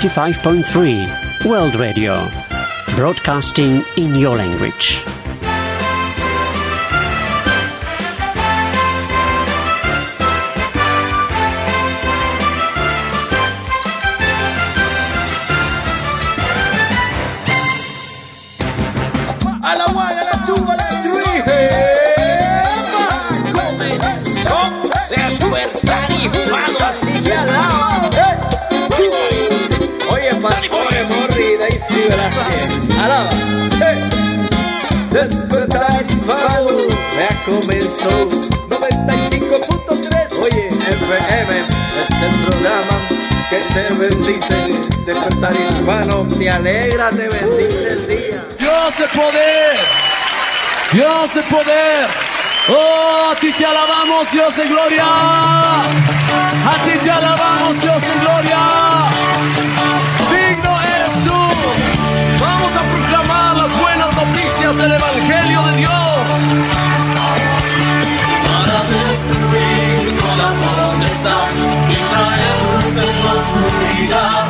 [0.00, 2.14] 95.3 World Radio,
[2.96, 4.96] broadcasting in your language.
[19.62, 20.10] A la
[32.10, 32.98] Velázquez.
[32.98, 33.30] Alaba.
[35.12, 36.78] Despertar y fuego.
[37.16, 38.28] Ya comenzó
[38.68, 40.42] 95.3.
[40.42, 41.52] Oye, FM
[42.00, 42.96] es el programa
[43.48, 44.58] que te bendice.
[45.04, 48.44] Despertar hispano, te alegra, te bendice el día.
[48.58, 49.76] Dios de poder.
[50.92, 52.06] Dios de poder.
[52.68, 55.04] Oh, a ti te alabamos, Dios de gloria.
[55.04, 59.19] A ti te alabamos, Dios de gloria.
[64.80, 65.92] Del Evangelio de Dios.
[68.46, 71.50] Para destruir toda potestad
[71.90, 74.42] y traer luz en la oscuridad.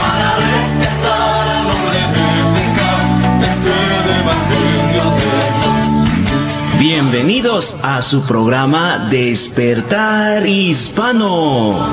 [0.00, 3.04] Para rescatar al hombre de pecado,
[3.42, 5.30] es el Evangelio de
[5.72, 5.86] Dios.
[6.78, 11.92] Bienvenidos a su programa Despertar Hispano.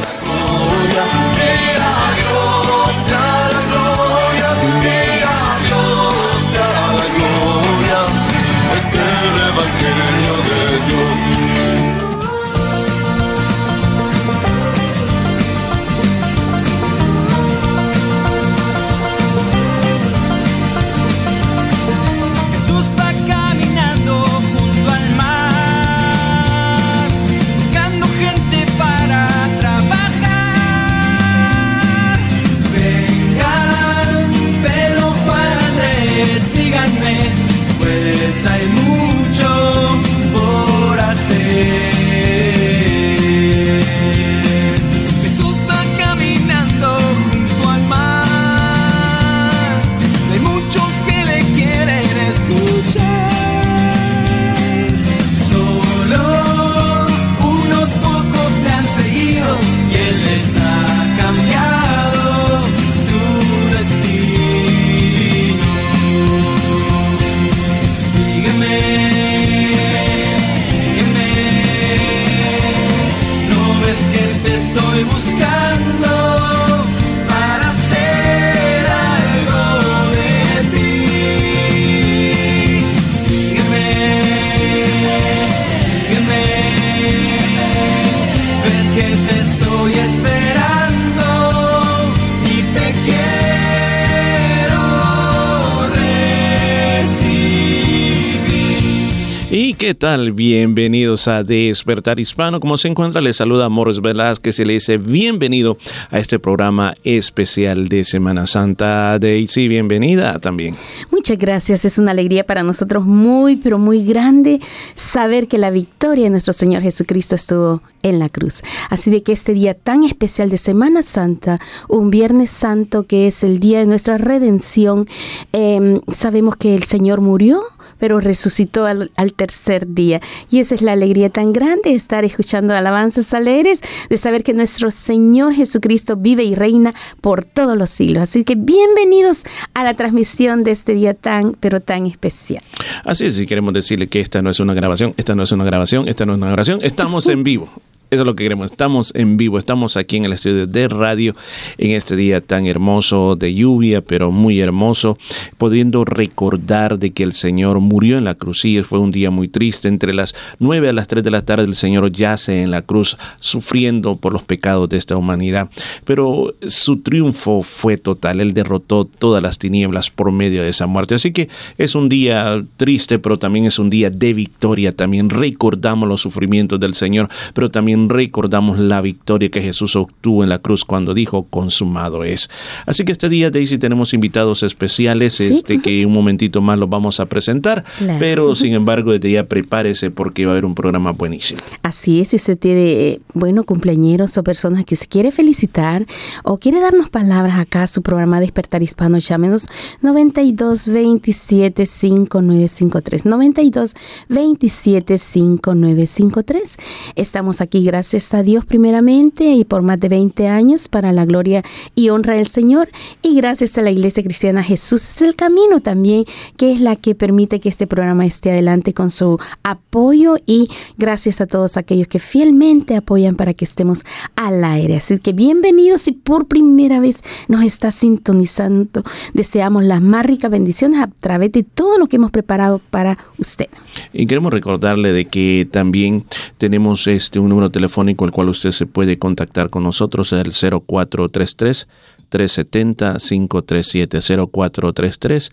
[99.91, 100.31] Qué tal?
[100.31, 102.61] Bienvenidos a Despertar Hispano.
[102.61, 105.77] Como se encuentra, le saluda Morris Velázquez y le dice bienvenido
[106.11, 109.19] a este programa especial de Semana Santa.
[109.19, 110.77] Daisy, bienvenida también.
[111.11, 114.61] Muchas gracias, es una alegría para nosotros muy, pero muy grande
[114.95, 118.61] saber que la victoria de nuestro Señor Jesucristo estuvo en la cruz.
[118.89, 121.59] Así de que este día tan especial de Semana Santa,
[121.89, 125.05] un Viernes Santo que es el día de nuestra redención,
[125.51, 127.61] eh, sabemos que el Señor murió
[128.01, 130.21] pero resucitó al, al, tercer día.
[130.49, 134.53] Y esa es la alegría tan grande de estar escuchando alabanzas alegres, de saber que
[134.53, 138.23] nuestro Señor Jesucristo vive y reina por todos los siglos.
[138.23, 139.43] Así que bienvenidos
[139.73, 142.63] a la transmisión de este día tan, pero tan especial.
[143.03, 145.63] Así es, si queremos decirle que esta no es una grabación, esta no es una
[145.63, 147.69] grabación, esta no es una grabación, estamos en vivo.
[148.11, 148.69] Eso es lo que queremos.
[148.69, 151.33] Estamos en vivo, estamos aquí en el estudio de radio
[151.77, 155.17] en este día tan hermoso de lluvia, pero muy hermoso,
[155.57, 158.59] pudiendo recordar de que el Señor murió en la cruz.
[158.59, 159.87] Sí, fue un día muy triste.
[159.87, 163.15] Entre las 9 a las 3 de la tarde el Señor yace en la cruz
[163.39, 165.69] sufriendo por los pecados de esta humanidad.
[166.03, 168.41] Pero su triunfo fue total.
[168.41, 171.15] Él derrotó todas las tinieblas por medio de esa muerte.
[171.15, 171.47] Así que
[171.77, 174.91] es un día triste, pero también es un día de victoria.
[174.91, 180.49] También recordamos los sufrimientos del Señor, pero también recordamos la victoria que Jesús obtuvo en
[180.49, 182.49] la cruz cuando dijo consumado es.
[182.85, 187.19] Así que este día, Daisy, tenemos invitados especiales, este que un momentito más los vamos
[187.19, 188.19] a presentar, Claro.
[188.19, 191.59] pero sin embargo, desde ya prepárese porque va a haber un programa buenísimo.
[191.83, 196.05] Así es, si usted tiene, eh, bueno, cumpleañeros o personas que usted quiere felicitar
[196.43, 199.65] o quiere darnos palabras acá a su programa Despertar Hispano, llámenos
[200.01, 203.25] 92 27 5953.
[203.25, 203.93] 92
[204.29, 206.77] 27 5953.
[207.15, 211.61] Estamos aquí, gracias a Dios, primeramente, y por más de 20 años para la gloria
[211.93, 212.87] y honra del Señor.
[213.21, 216.23] Y gracias a la Iglesia Cristiana Jesús es el camino también,
[216.55, 221.41] que es la que permite que este programa esté adelante con su apoyo y gracias
[221.41, 224.05] a todos aquellos que fielmente apoyan para que estemos
[224.37, 224.95] al aire.
[224.95, 229.03] Así que bienvenidos si por primera vez nos está sintonizando.
[229.33, 233.67] Deseamos las más ricas bendiciones a través de todo lo que hemos preparado para usted.
[234.13, 236.23] Y queremos recordarle de que también
[236.57, 237.80] tenemos este un número telefónico
[238.25, 241.87] al cual usted se puede contactar con nosotros, el 0433
[242.29, 244.19] 370 537
[244.51, 245.51] 0433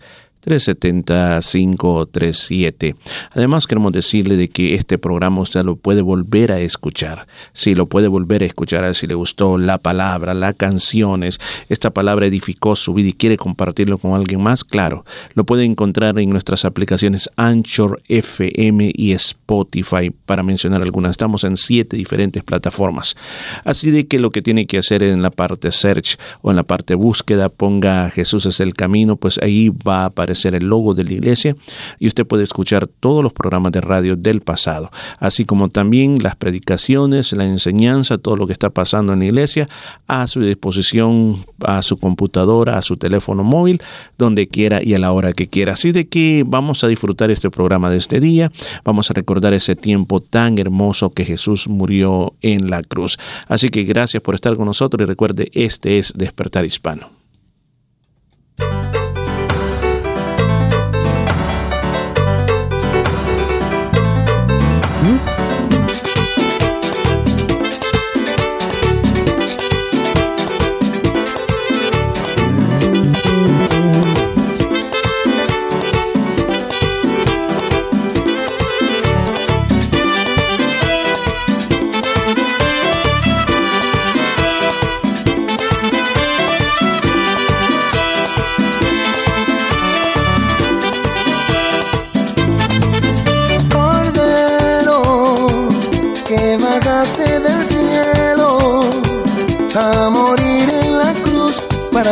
[0.49, 2.95] 370-537.
[3.31, 7.27] Además, queremos decirle de que este programa usted lo puede volver a escuchar.
[7.53, 12.25] Si lo puede volver a escuchar, si le gustó la palabra, las canciones, esta palabra
[12.25, 15.05] edificó su vida y quiere compartirlo con alguien más, claro,
[15.35, 21.11] lo puede encontrar en nuestras aplicaciones Anchor, FM y Spotify, para mencionar algunas.
[21.11, 23.15] Estamos en siete diferentes plataformas.
[23.63, 26.63] Así de que lo que tiene que hacer en la parte search o en la
[26.63, 31.03] parte búsqueda, ponga Jesús es el camino, pues ahí va a aparecer el logo de
[31.03, 31.55] la iglesia
[31.99, 36.35] y usted puede escuchar todos los programas de radio del pasado, así como también las
[36.35, 39.69] predicaciones, la enseñanza, todo lo que está pasando en la iglesia
[40.07, 43.81] a su disposición, a su computadora, a su teléfono móvil,
[44.17, 45.73] donde quiera y a la hora que quiera.
[45.73, 48.51] Así de que vamos a disfrutar este programa de este día,
[48.83, 53.17] vamos a recordar ese tiempo tan hermoso que Jesús murió en la cruz.
[53.47, 57.11] Así que gracias por estar con nosotros y recuerde, este es Despertar Hispano.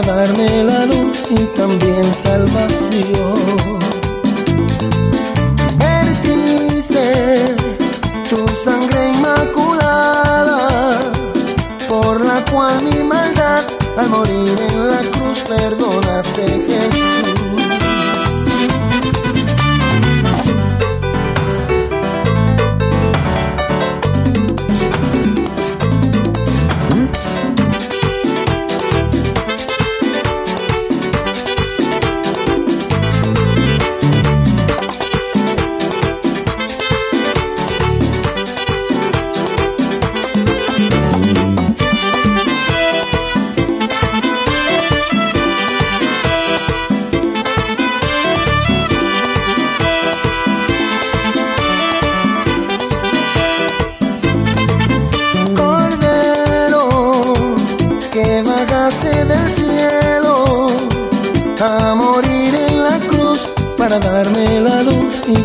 [0.02, 3.80] Darme la luz y también salvación.
[5.78, 7.56] Vertiste
[8.30, 11.00] tu sangre inmaculada,
[11.90, 13.64] por la cual mi maldad
[13.98, 16.97] al morir en la cruz perdonaste.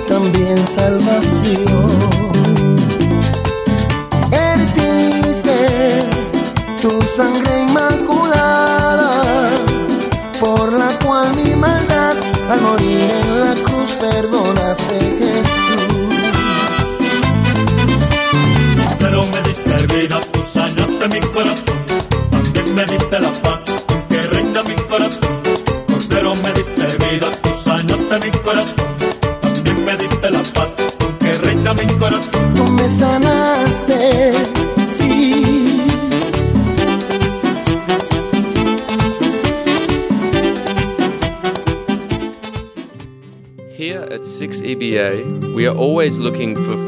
[0.09, 2.12] También salvación.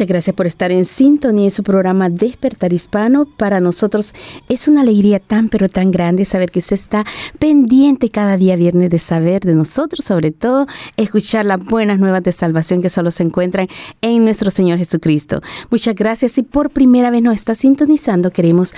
[0.00, 3.26] Muchas gracias por estar en sintonía en su programa Despertar Hispano.
[3.26, 4.14] Para nosotros
[4.48, 7.04] es una alegría tan pero tan grande saber que usted está
[7.38, 10.66] pendiente cada día viernes de saber de nosotros, sobre todo
[10.96, 13.68] escuchar las buenas nuevas de salvación que solo se encuentran
[14.00, 15.42] en nuestro Señor Jesucristo.
[15.70, 18.72] Muchas gracias y por primera vez nos está sintonizando, queremos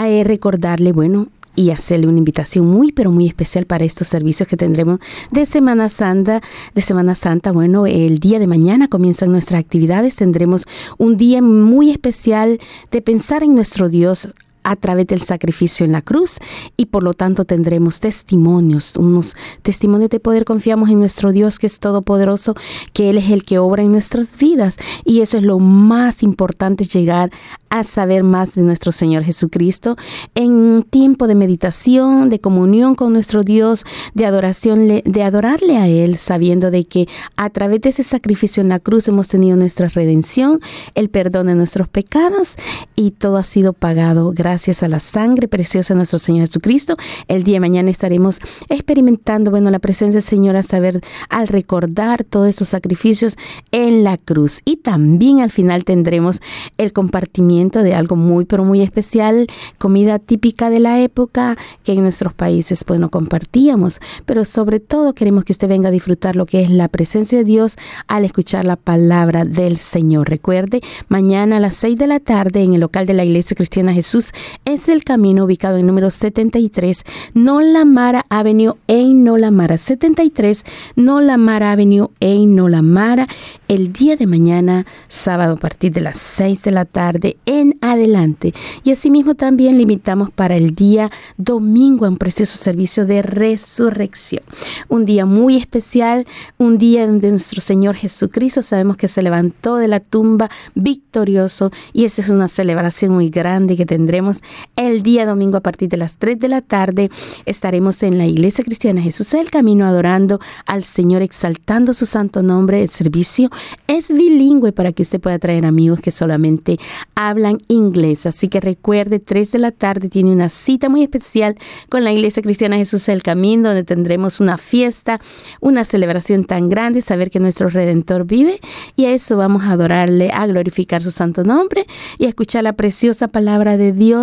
[0.00, 1.26] eh, recordarle, bueno,
[1.58, 5.00] y hacerle una invitación muy pero muy especial para estos servicios que tendremos
[5.32, 6.40] de Semana Santa.
[6.72, 10.14] De Semana Santa, bueno, el día de mañana comienzan nuestras actividades.
[10.14, 10.66] Tendremos
[10.98, 12.60] un día muy especial
[12.92, 14.28] de pensar en nuestro Dios
[14.68, 16.36] a través del sacrificio en la cruz
[16.76, 20.44] y por lo tanto tendremos testimonios, unos testimonios de poder.
[20.44, 22.54] Confiamos en nuestro Dios que es todopoderoso,
[22.92, 26.84] que Él es el que obra en nuestras vidas y eso es lo más importante,
[26.84, 27.30] llegar
[27.70, 29.96] a saber más de nuestro Señor Jesucristo
[30.34, 33.84] en un tiempo de meditación, de comunión con nuestro Dios,
[34.14, 38.68] de adoración, de adorarle a Él, sabiendo de que a través de ese sacrificio en
[38.68, 40.60] la cruz hemos tenido nuestra redención,
[40.94, 42.56] el perdón de nuestros pecados
[42.96, 46.96] y todo ha sido pagado gracias a la sangre preciosa de nuestro Señor Jesucristo.
[47.28, 51.00] El día de mañana estaremos experimentando, bueno, la presencia del Señor a saber,
[51.30, 53.36] al recordar todos esos sacrificios
[53.70, 54.60] en la cruz.
[54.64, 56.40] Y también al final tendremos
[56.76, 59.46] el compartimiento de algo muy, pero muy especial,
[59.78, 64.00] comida típica de la época que en nuestros países, pues no compartíamos.
[64.26, 67.44] Pero sobre todo queremos que usted venga a disfrutar lo que es la presencia de
[67.44, 67.76] Dios
[68.08, 70.28] al escuchar la palabra del Señor.
[70.28, 73.94] Recuerde, mañana a las 6 de la tarde en el local de la Iglesia Cristiana
[73.94, 74.32] Jesús
[74.64, 77.04] es el camino ubicado en número 73,
[77.34, 79.78] Nolamara Avenue en Nolamara.
[79.78, 80.64] 73,
[80.96, 83.26] Nolamara Avenue en Nolamara.
[83.68, 88.54] El día de mañana, sábado a partir de las 6 de la tarde en adelante.
[88.84, 94.42] Y asimismo también le invitamos para el día domingo un precioso servicio de resurrección.
[94.88, 96.26] Un día muy especial,
[96.58, 102.04] un día donde nuestro Señor Jesucristo sabemos que se levantó de la tumba victorioso y
[102.04, 104.27] esa es una celebración muy grande que tendremos
[104.76, 107.10] el día domingo a partir de las 3 de la tarde.
[107.46, 112.82] Estaremos en la Iglesia Cristiana Jesús del Camino adorando al Señor, exaltando su santo nombre.
[112.82, 113.50] El servicio
[113.86, 116.78] es bilingüe para que usted pueda traer amigos que solamente
[117.14, 118.26] hablan inglés.
[118.26, 121.56] Así que recuerde, 3 de la tarde tiene una cita muy especial
[121.88, 125.20] con la Iglesia Cristiana Jesús del Camino, donde tendremos una fiesta,
[125.60, 128.60] una celebración tan grande, saber que nuestro Redentor vive.
[128.96, 131.86] Y a eso vamos a adorarle, a glorificar su santo nombre
[132.18, 134.17] y a escuchar la preciosa palabra de Dios,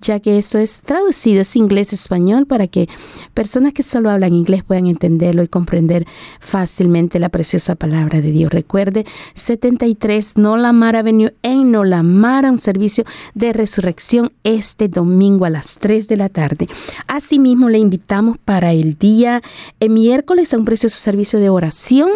[0.00, 2.88] ya que eso es traducido, es inglés-español, para que
[3.34, 6.06] personas que solo hablan inglés puedan entenderlo y comprender
[6.40, 8.52] fácilmente la preciosa palabra de Dios.
[8.52, 16.08] Recuerde, 73 Nolamara Avenue en Nolamara, un servicio de resurrección este domingo a las 3
[16.08, 16.68] de la tarde.
[17.06, 19.42] Asimismo, le invitamos para el día
[19.80, 22.10] el miércoles a un precioso servicio de oración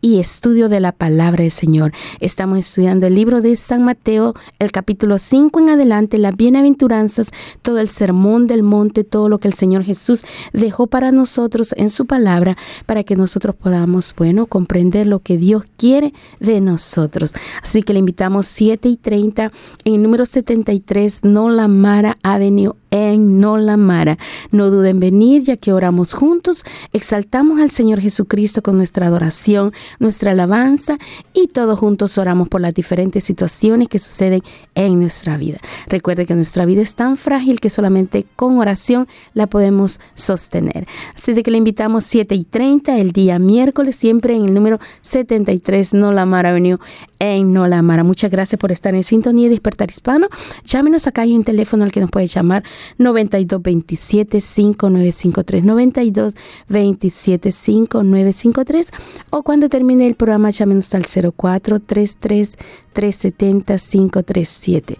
[0.00, 1.92] y estudio de la palabra del Señor.
[2.20, 7.28] Estamos estudiando el libro de San Mateo, el capítulo 5 en adelante, las bienaventuranzas,
[7.62, 11.90] todo el sermón del monte, todo lo que el Señor Jesús dejó para nosotros en
[11.90, 17.34] su palabra, para que nosotros podamos, bueno, comprender lo que Dios quiere de nosotros.
[17.62, 19.52] Así que le invitamos 7 y 30
[19.84, 24.18] en el número 73, No La Mara Avenue en Nolamara.
[24.50, 29.72] No duden en venir ya que oramos juntos, exaltamos al Señor Jesucristo con nuestra adoración,
[29.98, 30.98] nuestra alabanza
[31.32, 34.42] y todos juntos oramos por las diferentes situaciones que suceden
[34.74, 35.58] en nuestra vida.
[35.88, 40.86] Recuerde que nuestra vida es tan frágil que solamente con oración la podemos sostener.
[41.14, 44.78] Así de que le invitamos 7 y 30 el día miércoles, siempre en el número
[45.02, 46.78] 73 Nolamara Avenue
[47.18, 48.04] en Nolamara.
[48.04, 50.28] Muchas gracias por estar en sintonía y despertar hispano.
[50.64, 52.64] Llámenos acá hay un teléfono al que nos puede llamar
[52.98, 56.34] 92 27 5953 92
[56.68, 58.90] 27 5953
[59.30, 62.58] o cuando termine el programa llámenos al 0433
[62.92, 64.98] 370 537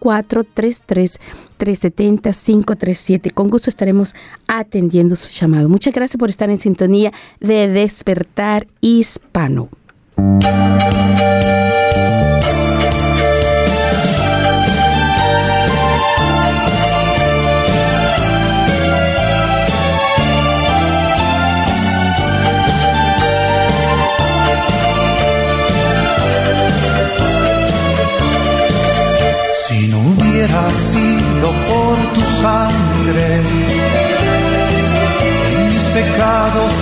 [0.00, 1.18] 0433
[1.56, 4.14] 370 537 con gusto estaremos
[4.46, 5.68] atendiendo su llamado.
[5.68, 9.70] Muchas gracias por estar en sintonía de despertar hispano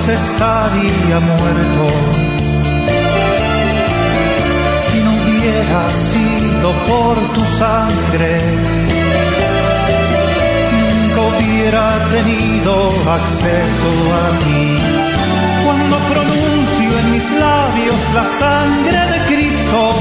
[0.04, 1.86] pecados estaría muerto.
[4.90, 8.40] Si no hubiera sido por tu sangre,
[10.80, 13.90] nunca hubiera tenido acceso
[14.22, 14.76] a ti.
[15.64, 19.94] Cuando pronuncio en mis labios la sangre de Cristo,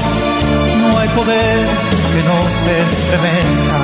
[0.80, 1.66] no hay poder
[2.12, 3.78] que no se estremezca,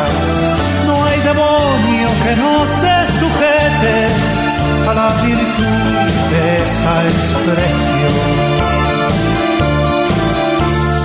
[0.87, 4.40] no hay demonio que no se sujete
[4.89, 8.15] a la virtud de esa expresión.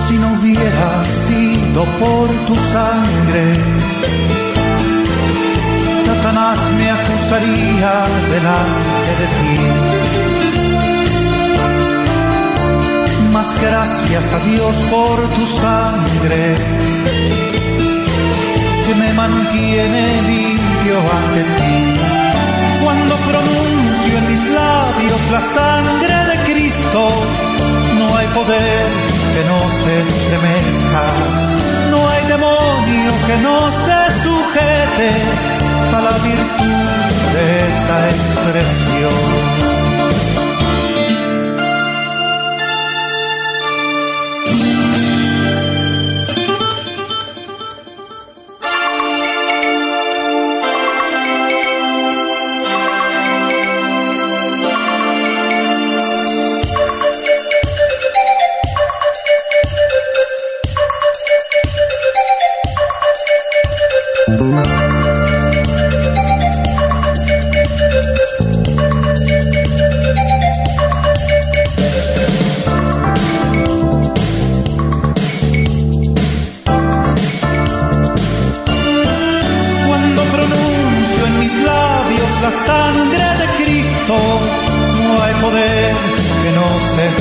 [0.08, 0.91] Si no hubiera
[1.25, 3.46] sido por tu sangre,
[6.05, 7.94] Satanás me acusaría
[8.34, 9.58] delante de ti.
[13.34, 16.55] Mas gracias a Dios por tu sangre
[18.88, 21.94] que me mantiene limpio ante ti.
[23.32, 27.10] Pronuncio en mis labios la sangre de Cristo,
[28.00, 28.86] no hay poder
[29.34, 31.03] que no se estremezca,
[31.91, 35.10] no hay demonio que no se sujete
[35.98, 36.96] a la virtud
[37.34, 39.54] de esa expresión.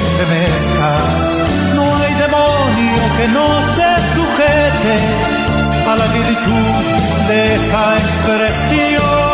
[0.05, 0.91] Estremezca,
[1.75, 3.47] no hay demonio que no
[3.77, 4.97] se sujete
[5.89, 9.34] a la virtud de esa expresión.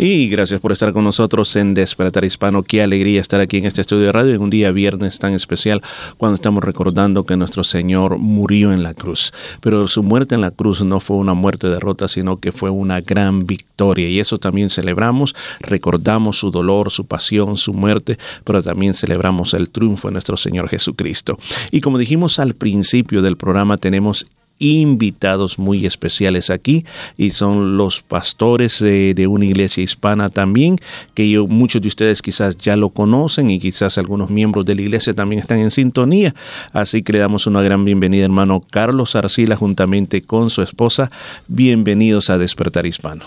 [0.00, 2.62] Y gracias por estar con nosotros en Despertar Hispano.
[2.62, 5.82] Qué alegría estar aquí en este estudio de radio en un día viernes tan especial
[6.16, 9.32] cuando estamos recordando que nuestro Señor murió en la cruz.
[9.60, 13.00] Pero su muerte en la cruz no fue una muerte derrota, sino que fue una
[13.00, 14.08] gran victoria.
[14.08, 19.68] Y eso también celebramos, recordamos su dolor, su pasión, su muerte, pero también celebramos el
[19.68, 21.38] triunfo de nuestro Señor Jesucristo.
[21.72, 24.28] Y como dijimos al principio del programa, tenemos
[24.58, 26.84] invitados muy especiales aquí
[27.16, 30.76] y son los pastores de, de una iglesia hispana también,
[31.14, 34.82] que yo, muchos de ustedes quizás ya lo conocen y quizás algunos miembros de la
[34.82, 36.34] iglesia también están en sintonía.
[36.72, 41.10] Así que le damos una gran bienvenida, hermano Carlos Arcila, juntamente con su esposa.
[41.46, 43.24] Bienvenidos a Despertar Hispano.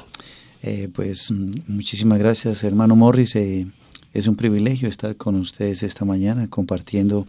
[0.63, 1.31] Eh, pues
[1.67, 3.35] muchísimas gracias, hermano Morris.
[3.35, 3.67] Eh,
[4.13, 7.25] es un privilegio estar con ustedes esta mañana compartiendo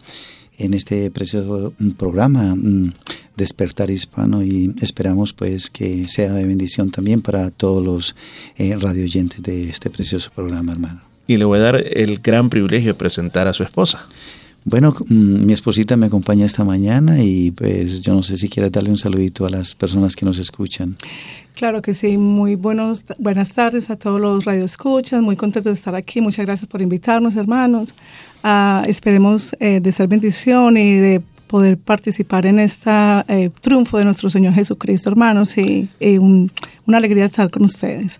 [0.57, 2.93] en este precioso mm, programa mm,
[3.35, 8.15] Despertar Hispano y esperamos pues que sea de bendición también para todos los
[8.57, 11.01] eh, radio oyentes de este precioso programa, hermano.
[11.25, 14.07] Y le voy a dar el gran privilegio de presentar a su esposa.
[14.65, 18.71] Bueno, mm, mi esposita me acompaña esta mañana y pues yo no sé si quieres
[18.71, 20.95] darle un saludito a las personas que nos escuchan.
[21.55, 25.93] Claro que sí, muy buenos, buenas tardes a todos los radioescuchas, muy contentos de estar
[25.95, 27.93] aquí, muchas gracias por invitarnos hermanos,
[28.45, 32.89] Ah, esperemos eh, de ser bendición y de poder participar en este
[33.61, 36.51] triunfo de nuestro Señor Jesucristo hermanos y, y un-
[36.85, 38.19] una alegría estar con ustedes.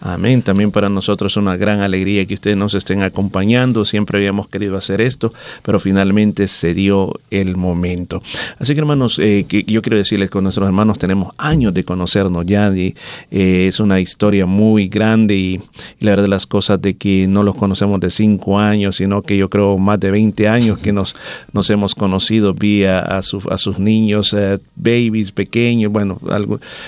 [0.00, 0.42] Amén.
[0.42, 3.84] También para nosotros es una gran alegría que ustedes nos estén acompañando.
[3.84, 5.32] Siempre habíamos querido hacer esto,
[5.62, 8.22] pero finalmente se dio el momento.
[8.60, 12.46] Así que hermanos, eh, que yo quiero decirles que nuestros hermanos tenemos años de conocernos
[12.46, 12.72] ya.
[12.76, 12.94] y,
[13.30, 15.60] eh, es una historia muy grande y,
[16.00, 19.48] la verdad las cosas de que no los conocemos de cinco años, sino que yo
[19.50, 21.16] creo más de 20 años que nos,
[21.52, 22.54] nos hemos conocido.
[22.54, 26.20] Vi a, su- a sus niños, eh, babies pequeños, bueno,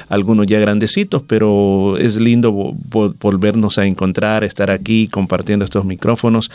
[0.09, 2.73] algunos ya grandecitos, pero es lindo
[3.09, 6.51] po- volvernos a encontrar, estar aquí compartiendo estos micrófonos.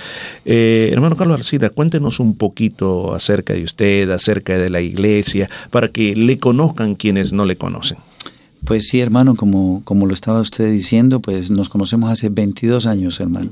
[0.45, 5.87] Eh, hermano Carlos Arcida, cuéntenos un poquito acerca de usted, acerca de la iglesia, para
[5.89, 7.97] que le conozcan quienes no le conocen.
[8.63, 13.19] Pues sí, hermano, como, como lo estaba usted diciendo, pues nos conocemos hace 22 años,
[13.19, 13.51] hermano.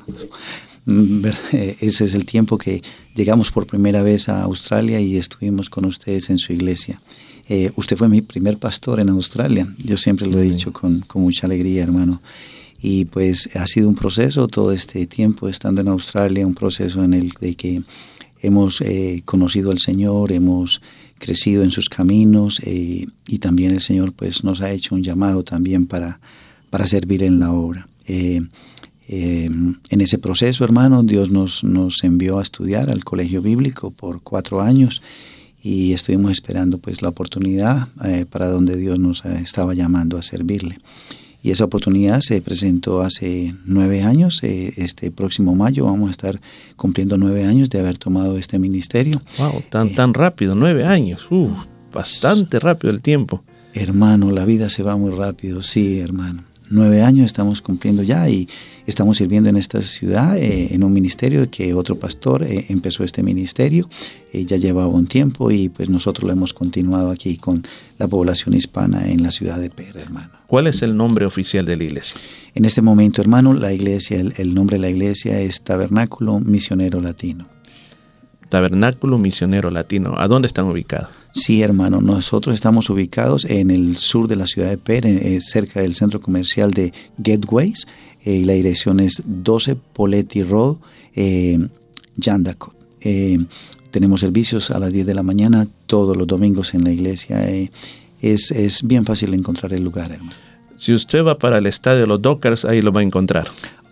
[0.86, 2.82] Mm, eh, Ese es el tiempo que
[3.15, 6.99] llegamos por primera vez a Australia y estuvimos con ustedes en su iglesia.
[7.47, 11.21] Eh, usted fue mi primer pastor en Australia, yo siempre lo he dicho con, con
[11.21, 12.21] mucha alegría, hermano.
[12.84, 17.13] Y pues ha sido un proceso todo este tiempo estando en Australia, un proceso en
[17.13, 17.82] el de que
[18.41, 20.82] hemos eh, conocido al Señor, hemos
[21.17, 25.43] crecido en sus caminos eh, y también el Señor pues nos ha hecho un llamado
[25.43, 26.19] también para,
[26.69, 27.88] para servir en la obra.
[28.06, 28.41] Eh,
[29.08, 29.50] eh,
[29.89, 34.62] en ese proceso, hermano, Dios nos, nos envió a estudiar al colegio bíblico por cuatro
[34.62, 35.02] años
[35.62, 40.22] y estuvimos esperando pues la oportunidad eh, para donde Dios nos eh, estaba llamando a
[40.22, 40.78] servirle.
[41.43, 44.39] Y esa oportunidad se presentó hace nueve años.
[44.43, 46.41] eh, este próximo mayo vamos a estar
[46.77, 49.21] cumpliendo nueve años de haber tomado este ministerio.
[49.38, 51.27] Wow, tan, tan rápido, nueve años.
[51.29, 51.51] Uf,
[51.91, 53.43] bastante rápido el tiempo.
[53.73, 56.45] Hermano, la vida se va muy rápido, sí, hermano.
[56.69, 58.47] Nueve años estamos cumpliendo ya y
[58.88, 63.21] estamos sirviendo en esta ciudad, eh, en un ministerio que otro pastor eh, empezó este
[63.21, 63.89] ministerio,
[64.32, 67.63] eh, ya llevaba un tiempo y pues nosotros lo hemos continuado aquí con
[67.99, 70.42] la población hispana en la ciudad de Pera, hermano.
[70.54, 72.22] ¿Cuál es el nombre oficial de la iglesia?
[72.54, 77.02] En este momento, hermano, la iglesia, el, el nombre de la iglesia es Tabernáculo Misionero
[77.02, 77.48] Latino.
[78.50, 80.13] Tabernáculo Misionero Latino.
[80.16, 81.10] ¿A dónde están ubicados?
[81.32, 85.82] Sí, hermano, nosotros estamos ubicados en el sur de la ciudad de Pere, eh, cerca
[85.82, 87.88] del centro comercial de Gateways,
[88.24, 90.78] eh, y la dirección es 12 Poletti Road,
[91.16, 91.68] eh,
[92.18, 92.76] Yandacot.
[93.02, 93.39] Eh,
[93.89, 97.44] tenemos servicios a las 10 de la mañana todos los domingos en la iglesia.
[98.22, 100.42] es, es bien fácil encontrar el lugar, hermano.
[100.84, 103.48] Si usted va para el estadio de los Dockers, ahí lo va a encontrar.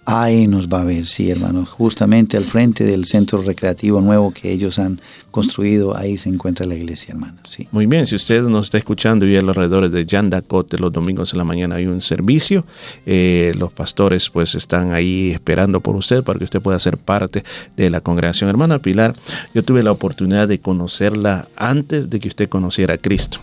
[0.06, 1.65] Ahí nos va a ver, sí, hermano.
[1.65, 4.99] Justamente al frente del centro recreativo nuevo que ellos han
[5.32, 7.38] construido, ahí se encuentra la iglesia, hermano.
[7.47, 7.65] Sí.
[7.71, 11.32] Muy bien, si usted nos está escuchando y a los alrededores de Yandacote los domingos
[11.32, 12.65] en la mañana hay un servicio,
[13.06, 17.45] eh, los pastores pues están ahí esperando por usted para que usted pueda ser parte
[17.77, 18.49] de la congregación.
[18.49, 19.13] Hermana Pilar,
[19.56, 23.39] yo tuve la oportunidad de conocerla antes de que usted conociera a Cristo.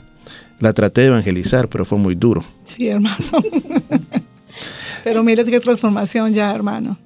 [0.60, 2.42] La traté de evangelizar, pero fue muy duro.
[2.64, 3.16] Sí, hermano.
[5.04, 6.98] Pero mire qué transformación ya, hermano.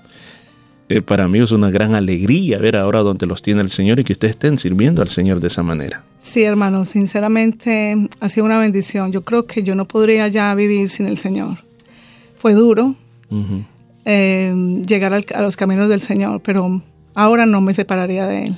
[0.89, 4.05] Eh, para mí es una gran alegría ver ahora donde los tiene el Señor y
[4.05, 6.03] que ustedes estén sirviendo al Señor de esa manera.
[6.19, 9.13] Sí, hermano, sinceramente ha sido una bendición.
[9.13, 11.59] Yo creo que yo no podría ya vivir sin el Señor.
[12.37, 12.95] Fue duro
[14.05, 16.83] eh, llegar al- a los caminos del Señor, pero
[17.15, 18.57] ahora no me separaría de Él.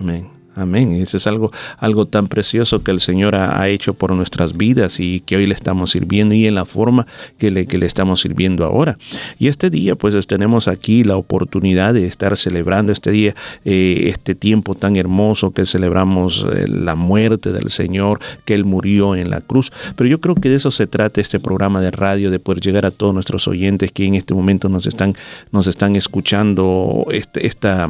[0.00, 0.26] Amén.
[0.56, 0.92] Amén.
[0.92, 5.20] Ese es algo, algo tan precioso que el Señor ha, hecho por nuestras vidas y
[5.20, 7.06] que hoy le estamos sirviendo y en la forma
[7.38, 8.98] que le, que le estamos sirviendo ahora.
[9.38, 14.34] Y este día, pues tenemos aquí la oportunidad de estar celebrando este día, eh, este
[14.34, 19.40] tiempo tan hermoso que celebramos eh, la muerte del Señor, que Él murió en la
[19.40, 19.72] cruz.
[19.96, 22.86] Pero yo creo que de eso se trata este programa de radio, de poder llegar
[22.86, 25.14] a todos nuestros oyentes que en este momento nos están,
[25.50, 27.88] nos están escuchando este, esta,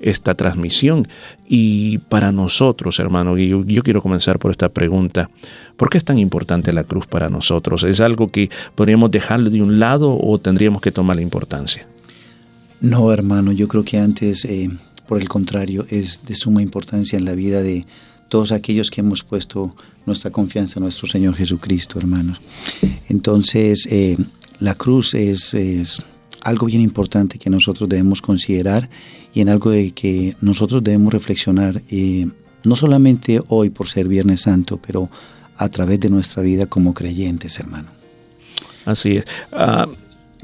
[0.00, 1.06] esta transmisión.
[1.52, 5.30] Y para nosotros, hermano, yo, yo quiero comenzar por esta pregunta.
[5.76, 7.82] ¿Por qué es tan importante la cruz para nosotros?
[7.82, 11.88] ¿Es algo que podríamos dejarlo de un lado o tendríamos que tomar la importancia?
[12.80, 14.70] No, hermano, yo creo que antes, eh,
[15.08, 17.84] por el contrario, es de suma importancia en la vida de
[18.28, 19.74] todos aquellos que hemos puesto
[20.06, 22.40] nuestra confianza en nuestro Señor Jesucristo, hermanos.
[23.08, 24.16] Entonces, eh,
[24.60, 25.56] la cruz es
[26.44, 28.88] algo bien importante que nosotros debemos considerar
[29.32, 32.26] y en algo de que nosotros debemos reflexionar, eh,
[32.64, 35.08] no solamente hoy por ser Viernes Santo, pero
[35.56, 37.90] a través de nuestra vida como creyentes, hermano.
[38.84, 39.24] Así es.
[39.52, 39.86] Ah,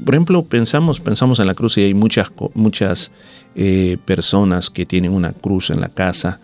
[0.03, 3.11] por ejemplo, pensamos, pensamos en la cruz y hay muchas, muchas
[3.55, 6.39] eh, personas que tienen una cruz en la casa,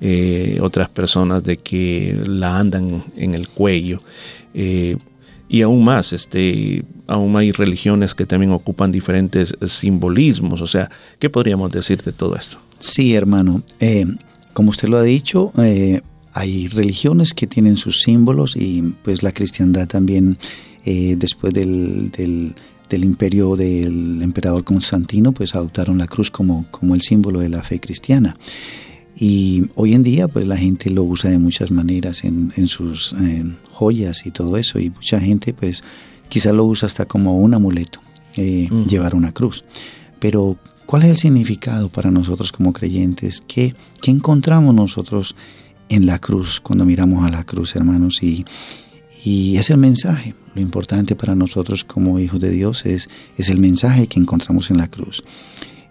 [0.00, 4.02] eh, otras personas de que la andan en el cuello.
[5.48, 10.60] Y aún más, este, aún hay religiones que también ocupan diferentes simbolismos.
[10.62, 12.58] O sea, ¿qué podríamos decir de todo esto?
[12.78, 13.62] Sí, hermano.
[13.80, 14.04] Eh,
[14.52, 16.00] como usted lo ha dicho, eh,
[16.34, 20.38] hay religiones que tienen sus símbolos y pues la cristiandad también,
[20.84, 22.54] eh, después del, del-
[22.88, 27.62] del imperio del emperador Constantino, pues adoptaron la cruz como, como el símbolo de la
[27.62, 28.38] fe cristiana.
[29.20, 33.14] Y hoy en día, pues la gente lo usa de muchas maneras en, en sus
[33.20, 33.44] eh,
[33.78, 34.78] joyas y todo eso.
[34.78, 35.84] Y mucha gente, pues,
[36.28, 38.00] quizá lo usa hasta como un amuleto,
[38.36, 39.64] eh, llevar una cruz.
[40.18, 43.40] Pero, ¿cuál es el significado para nosotros como creyentes?
[43.46, 45.36] ¿Qué, qué encontramos nosotros
[45.88, 48.22] en la cruz cuando miramos a la cruz, hermanos?
[48.22, 48.44] Y,
[49.24, 50.34] Y es el mensaje.
[50.54, 54.78] Lo importante para nosotros como hijos de Dios es, es el mensaje que encontramos en
[54.78, 55.22] la cruz.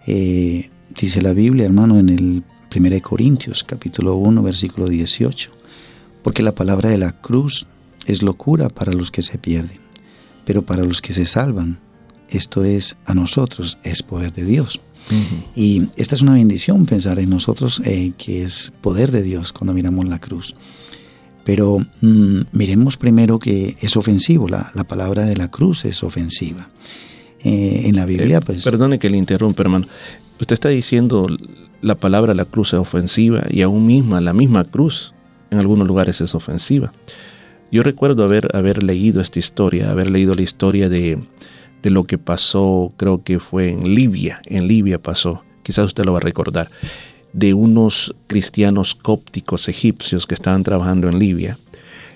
[0.06, 2.42] Eh, dice la Biblia, hermano, en el
[2.74, 5.50] 1 Corintios, capítulo 1, versículo 18.
[6.22, 7.66] Porque la palabra de la cruz
[8.06, 9.78] es locura para los que se pierden,
[10.44, 11.78] pero para los que se salvan,
[12.28, 14.80] esto es a nosotros, es poder de Dios.
[15.54, 19.72] Y esta es una bendición pensar en nosotros eh, que es poder de Dios cuando
[19.72, 20.54] miramos la cruz.
[21.44, 26.68] Pero mm, miremos primero que es ofensivo, la, la, palabra de la cruz es ofensiva.
[27.42, 28.64] Eh, en la Biblia, pues...
[28.64, 29.86] Perdone que le interrumpa, hermano.
[30.40, 31.26] Usted está diciendo
[31.80, 35.14] la palabra la cruz es ofensiva y aún misma la misma cruz
[35.50, 36.92] en algunos lugares es ofensiva.
[37.70, 41.18] Yo recuerdo haber, haber leído esta historia, haber leído la historia de,
[41.82, 46.12] de lo que pasó, creo que fue en Libia, en Libia pasó, quizás usted lo
[46.12, 46.70] va a recordar,
[47.34, 51.58] de unos cristianos cópticos egipcios que estaban trabajando en Libia.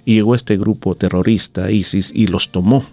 [0.04, 2.84] Y llegó este grupo terrorista, ISIS, y los tomó.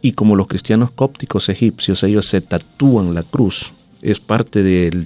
[0.00, 3.72] Y como los cristianos cópticos egipcios, ellos se tatúan la cruz
[4.04, 5.02] es parte del,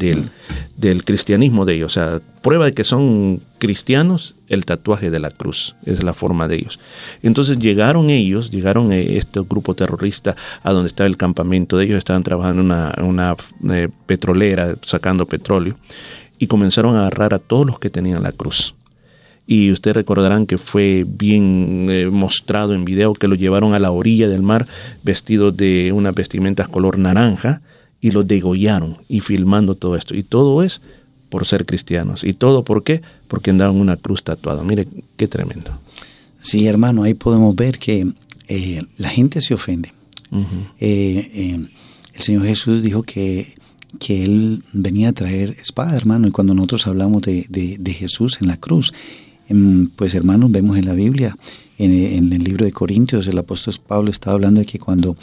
[0.77, 1.93] del, cristianismo de ellos.
[1.93, 6.49] O sea, prueba de que son cristianos, el tatuaje de la cruz es la forma
[6.49, 6.81] de ellos.
[7.23, 10.35] Entonces llegaron ellos, llegaron eh, este grupo terrorista
[10.65, 13.37] a donde estaba el campamento de ellos, estaban trabajando en una, una
[13.73, 15.77] eh, petrolera, sacando petróleo,
[16.37, 18.75] y comenzaron a agarrar a todos los que tenían la cruz
[19.47, 23.91] y ustedes recordarán que fue bien eh, mostrado en video que lo llevaron a la
[23.91, 24.67] orilla del mar
[25.03, 27.63] vestidos de unas vestimentas color naranja
[28.01, 30.15] y los degollaron y filmando todo esto.
[30.15, 30.81] Y todo es
[31.29, 32.25] por ser cristianos.
[32.25, 33.03] ¿Y todo por qué?
[33.27, 34.63] Porque andaban una cruz tatuada.
[34.63, 35.71] Mire, qué tremendo.
[36.41, 38.07] Sí, hermano, ahí podemos ver que
[38.49, 39.93] eh, la gente se ofende.
[40.79, 41.69] Eh, eh,
[42.15, 43.55] el Señor Jesús dijo que,
[43.99, 48.49] que Él venía a traer espada, hermano, y cuando nosotros hablamos de, de, Jesús en
[48.49, 48.93] la cruz,
[49.97, 51.37] pues hermanos, vemos en la Biblia,
[51.79, 55.17] en, en, el libro de Corintios, el apóstol Pablo estaba hablando de que cuando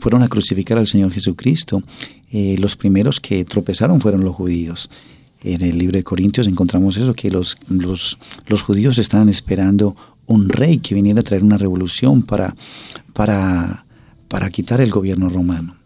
[0.00, 1.82] fueron a crucificar al Señor Jesucristo,
[2.30, 4.90] eh, los primeros que tropezaron fueron los judíos.
[5.42, 10.48] En el libro de Corintios encontramos eso, que los, los, los judíos estaban esperando un
[10.48, 12.54] rey que viniera a traer una revolución para,
[13.14, 13.84] para,
[14.28, 15.76] para quitar el gobierno romano.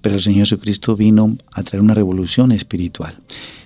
[0.00, 3.14] Pero el Señor Jesucristo vino a traer una revolución espiritual.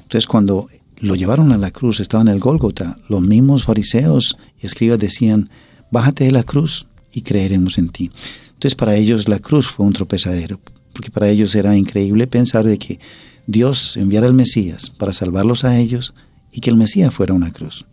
[0.03, 0.69] Entonces cuando
[1.01, 5.49] lo llevaron a la cruz, estaba en el Gólgota, los mismos fariseos y escribas decían,
[5.91, 8.11] bájate de la cruz y creeremos en ti.
[8.49, 10.61] Entonces para ellos la cruz fue un tropezadero,
[10.93, 12.99] porque para ellos era increíble pensar de que
[13.47, 16.15] Dios enviara al Mesías para salvarlos a ellos
[16.53, 17.87] y que el Mesías fuera una cruz.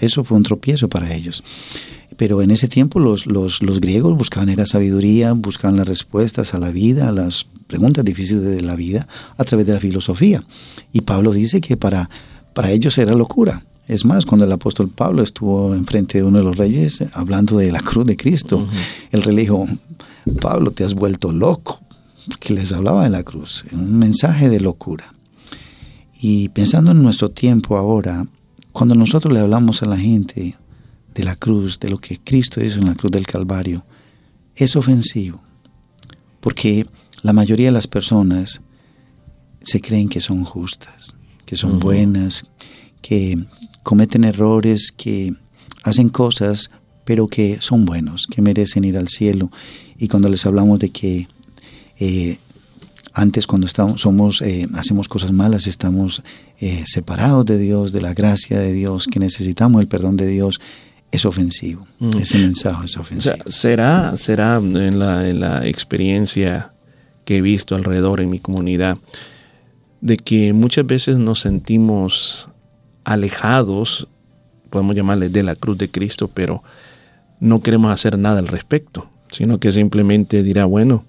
[0.00, 1.44] Eso fue un tropiezo para ellos.
[2.16, 6.58] Pero en ese tiempo los, los, los, griegos buscaban la sabiduría, buscaban las respuestas a
[6.58, 10.44] la vida, a las preguntas difíciles de la vida a través de la filosofía.
[10.92, 12.08] Y Pablo dice que para,
[12.52, 13.64] para ellos era locura.
[13.86, 17.70] Es más, cuando el apóstol Pablo estuvo enfrente de uno de los reyes hablando de
[17.70, 18.66] la cruz de Cristo,
[19.10, 19.66] el rey le dijo,
[20.40, 21.80] Pablo, te has vuelto loco,
[22.28, 25.12] porque les hablaba de la cruz, un mensaje de locura.
[26.18, 28.26] Y pensando en nuestro tiempo ahora,
[28.72, 30.56] cuando nosotros le hablamos a la gente
[31.14, 33.84] de la cruz, de lo que Cristo hizo en la cruz del Calvario,
[34.56, 35.40] es ofensivo,
[36.40, 36.86] porque
[37.22, 38.60] la mayoría de las personas
[39.62, 41.14] se creen que son justas,
[41.46, 42.44] que son buenas,
[43.00, 43.46] que
[43.82, 45.32] cometen errores, que
[45.82, 46.70] hacen cosas,
[47.04, 49.50] pero que son buenos, que merecen ir al cielo.
[49.98, 51.28] Y cuando les hablamos de que
[51.98, 52.38] eh,
[53.12, 56.22] antes cuando estamos, somos, eh, hacemos cosas malas, estamos
[56.58, 60.60] eh, separados de Dios, de la gracia de Dios, que necesitamos el perdón de Dios,
[61.14, 61.86] es ofensivo.
[61.98, 62.18] Mm.
[62.18, 63.36] Ese mensaje es ofensivo.
[63.46, 66.72] será, será en la, en la experiencia
[67.24, 68.98] que he visto alrededor en mi comunidad,
[70.00, 72.50] de que muchas veces nos sentimos
[73.04, 74.08] alejados,
[74.70, 76.62] podemos llamarle de la cruz de Cristo, pero
[77.40, 81.04] no queremos hacer nada al respecto, sino que simplemente dirá, bueno,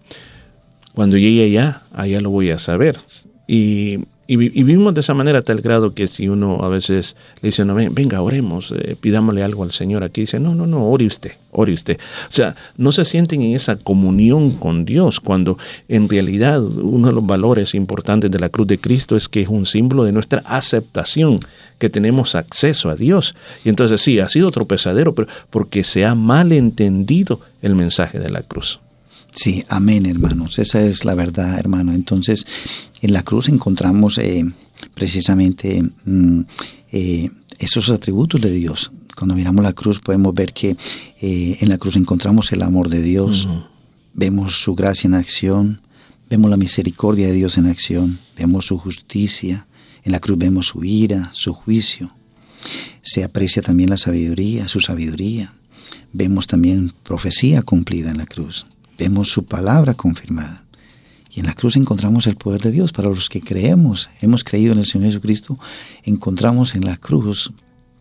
[0.93, 2.99] cuando llegue allá, allá lo voy a saber.
[3.47, 7.49] Y y, vivimos de esa manera a tal grado que si uno a veces le
[7.49, 11.05] dice, no, venga, oremos, eh, pidámosle algo al Señor, aquí dice, no, no, no, ore
[11.05, 11.99] usted, ore usted.
[12.27, 15.57] O sea, no se sienten en esa comunión con Dios, cuando
[15.87, 19.47] en realidad uno de los valores importantes de la cruz de Cristo es que es
[19.47, 21.39] un símbolo de nuestra aceptación,
[21.77, 23.35] que tenemos acceso a Dios.
[23.63, 28.41] Y entonces sí, ha sido tropezadero, pero porque se ha malentendido el mensaje de la
[28.41, 28.79] cruz.
[29.35, 30.59] Sí, amén, hermanos.
[30.59, 31.91] Esa es la verdad, hermano.
[31.91, 32.47] Entonces,
[33.01, 34.45] en la cruz encontramos eh,
[34.93, 36.41] precisamente mm,
[36.91, 38.91] eh, esos atributos de Dios.
[39.15, 40.77] Cuando miramos la cruz podemos ver que
[41.21, 43.47] eh, en la cruz encontramos el amor de Dios,
[44.13, 45.81] vemos su gracia en acción,
[46.29, 49.67] vemos la misericordia de Dios en acción, vemos su justicia,
[50.03, 52.15] en la cruz vemos su ira, su juicio.
[53.01, 55.53] Se aprecia también la sabiduría, su sabiduría.
[56.13, 58.65] vemos también profecía cumplida en la cruz,
[58.97, 60.63] vemos su palabra confirmada.
[61.31, 62.93] Y en la cruz encontramos el poder de Dios.
[62.93, 65.59] Para los que creemos, hemos creído en el Señor Jesucristo,
[66.03, 67.51] encontramos en la cruz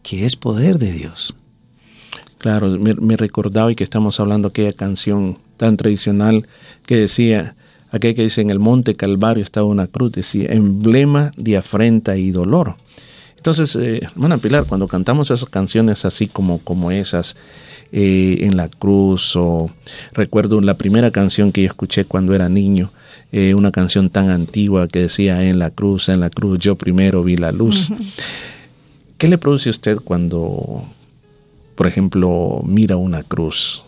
[0.02, 1.34] que es poder de Dios.
[2.38, 6.46] Claro, me, me recordaba y que estamos hablando aquella canción tan tradicional
[6.86, 7.56] que decía,
[7.90, 12.30] aquella que dice en el monte Calvario estaba una cruz, decía, emblema de afrenta y
[12.30, 12.76] dolor.
[13.44, 17.36] Entonces, eh, hermana Pilar, cuando cantamos esas canciones así como, como esas,
[17.92, 19.70] eh, en la cruz, o
[20.14, 22.90] recuerdo la primera canción que yo escuché cuando era niño,
[23.32, 27.22] eh, una canción tan antigua que decía en la cruz, en la cruz, yo primero
[27.22, 27.90] vi la luz.
[29.18, 30.82] ¿Qué le produce a usted cuando,
[31.74, 33.84] por ejemplo, mira una cruz?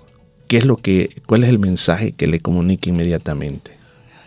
[0.48, 3.70] ¿Qué es lo que, cuál es el mensaje que le comunica inmediatamente?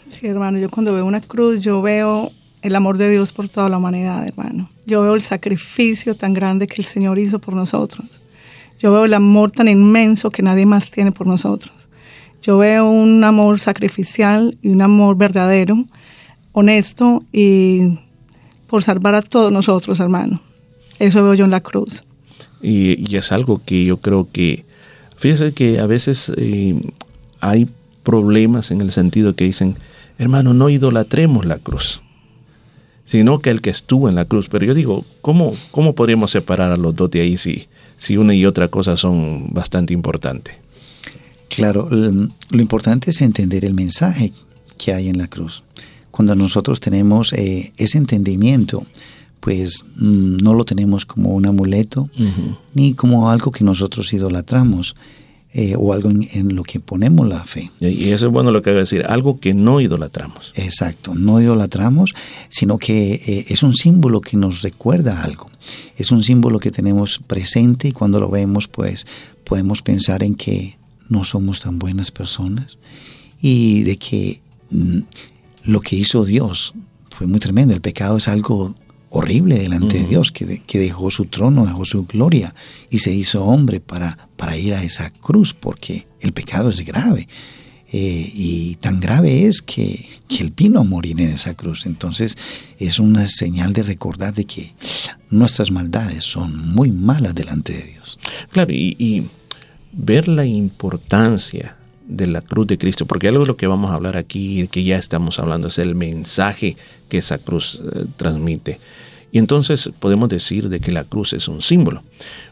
[0.10, 3.70] Sí, hermano, yo cuando veo una cruz, yo veo el amor de Dios por toda
[3.70, 4.70] la humanidad, hermano.
[4.86, 8.22] Yo veo el sacrificio tan grande que el Señor hizo por nosotros.
[8.80, 11.74] Yo veo el amor tan inmenso que nadie más tiene por nosotros.
[12.42, 15.86] Yo veo un amor sacrificial y un amor verdadero,
[16.54, 18.00] honesto y
[18.68, 20.42] por salvar a todos nosotros, hermano.
[21.00, 22.04] Eso veo yo en la cruz.
[22.62, 24.66] Y, es algo que yo creo que,
[25.18, 26.80] fíjese que a veces eh,
[27.40, 27.70] hay
[28.04, 29.76] problemas en el sentido que dicen,
[30.18, 32.02] hermano, no idolatremos la cruz,
[33.10, 34.50] sino que el que estuvo en la cruz.
[34.50, 37.68] Pero yo digo, ¿cómo, cómo podríamos separar a los dos de ahí si,
[37.98, 40.54] si una y otra cosa son bastante importantes?
[41.48, 44.32] Claro, lo importante es entender el mensaje
[44.78, 45.64] que hay en la cruz.
[46.12, 48.86] Cuando nosotros tenemos eh, ese entendimiento,
[49.40, 52.12] pues mm, no lo tenemos como un amuleto
[52.76, 54.96] ni como algo que nosotros idolatramos
[55.52, 57.72] eh, o algo en, en lo que ponemos la fe.
[57.80, 60.52] Y y eso es bueno lo que voy a decir, algo que no idolatramos.
[60.56, 62.14] Exacto, no idolatramos,
[62.50, 65.50] sino que eh, es un símbolo que nos recuerda algo.
[65.98, 69.08] Es un símbolo que tenemos presente y cuando lo vemos, pues
[69.44, 70.78] podemos pensar en que
[71.10, 72.78] no somos tan buenas personas
[73.42, 75.00] y de que mm,
[75.64, 76.74] lo que hizo Dios
[77.10, 77.74] fue muy tremendo.
[77.74, 78.76] El pecado es algo
[79.12, 82.54] horrible delante de Dios, que, de- que dejó su trono, dejó su gloria
[82.90, 87.28] y se hizo hombre para, para ir a esa cruz, porque el pecado es grave.
[87.92, 91.88] Eh, y tan grave es que, que Él vino a morir en esa cruz.
[91.88, 92.38] Entonces
[92.78, 94.76] es una señal de recordar de que
[95.32, 98.20] nuestras maldades son muy malas delante de Dios.
[98.52, 99.24] Claro, y, y
[99.92, 101.78] ver la importancia
[102.10, 104.84] de la cruz de Cristo, porque algo de lo que vamos a hablar aquí, que
[104.84, 106.76] ya estamos hablando, es el mensaje
[107.08, 108.80] que esa cruz eh, transmite.
[109.32, 112.02] Y entonces podemos decir de que la cruz es un símbolo.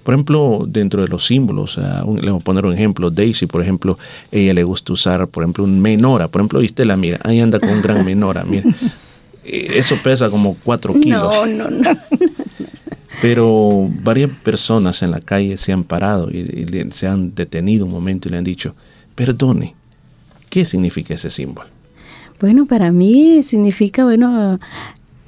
[0.03, 3.63] Por ejemplo, dentro de los símbolos, un- le voy a poner un ejemplo, Daisy, por
[3.63, 3.97] ejemplo,
[4.31, 6.27] ella le gusta usar, por ejemplo, un menora.
[6.27, 8.63] Por ejemplo, viste la mira, ahí anda con un gran menora, mira.
[9.49, 11.33] Eh, Eso pesa como cuatro kilos.
[11.33, 11.97] No, no, no.
[13.21, 16.45] Pero varias personas en la calle se han parado y,
[16.91, 18.75] se han detenido un momento y le han dicho,
[19.17, 19.73] perdone,
[20.49, 21.67] ¿qué significa ese símbolo?
[22.39, 24.59] Bueno, para mí significa, bueno,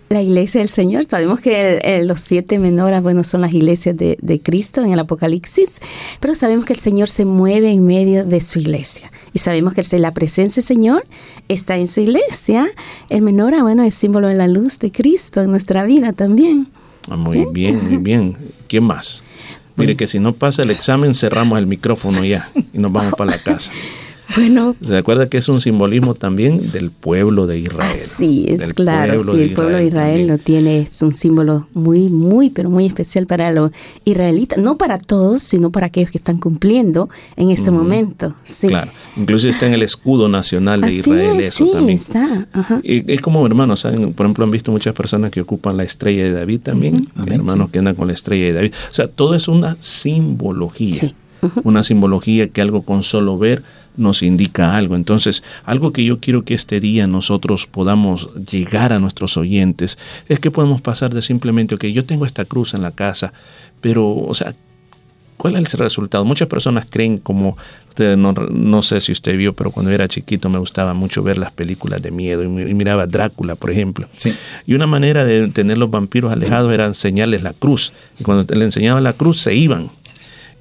[0.09, 1.05] la iglesia del Señor.
[1.05, 4.91] Sabemos que el- el- los siete menoras, bueno, son las iglesias de, de Cristo en
[4.91, 5.69] el Apocalipsis,
[6.19, 9.11] pero sabemos que el Señor se mueve en medio de su iglesia.
[9.33, 11.05] Y sabemos que el- la presencia del Señor
[11.47, 12.67] está en su iglesia.
[13.09, 16.67] El menora, bueno, es símbolo de la luz de Cristo en nuestra vida también.
[17.09, 18.35] Ah, muy bien, muy bien.
[18.67, 19.23] ¿Quién más?
[19.79, 23.31] Mire que si no pasa el examen cerramos el micrófono ya y nos vamos para
[23.31, 23.71] la casa.
[24.35, 27.97] Bueno, ¿Se acuerda que es un simbolismo también del pueblo de Israel?
[27.97, 31.13] Sí, es Del claro, pueblo sí, el pueblo de Israel Israel lo tiene, es un
[31.13, 33.71] símbolo muy, muy, pero muy especial para los
[34.05, 38.35] israelitas, no para todos, sino para aquellos que están cumpliendo en este momento.
[38.47, 38.67] Sí.
[38.67, 41.95] Claro, incluso está en el escudo nacional de Así Israel es, eso sí, también.
[41.97, 42.47] está.
[42.53, 42.79] Ajá.
[42.83, 44.13] Y es como hermanos, ¿saben?
[44.13, 47.79] por ejemplo, han visto muchas personas que ocupan la estrella de David también, hermanos que
[47.79, 48.73] andan con la estrella de David.
[48.91, 51.13] O sea, todo es una simbología,
[51.63, 53.63] una simbología que algo con solo ver
[53.97, 54.95] nos indica algo.
[54.95, 59.97] Entonces, algo que yo quiero que este día nosotros podamos llegar a nuestros oyentes
[60.27, 63.33] es que podemos pasar de simplemente, ok, yo tengo esta cruz en la casa,
[63.81, 64.53] pero, o sea,
[65.37, 66.25] ¿Cuál es el resultado?
[66.25, 70.49] Muchas personas creen como, usted no, no sé si usted vio, pero cuando era chiquito
[70.49, 74.09] me gustaba mucho ver las películas de miedo y, mi- y miraba Drácula, por ejemplo.
[74.67, 77.93] Y una manera de tener los vampiros alejados era enseñarles la cruz.
[78.19, 79.89] Y cuando le enseñaban la cruz se iban.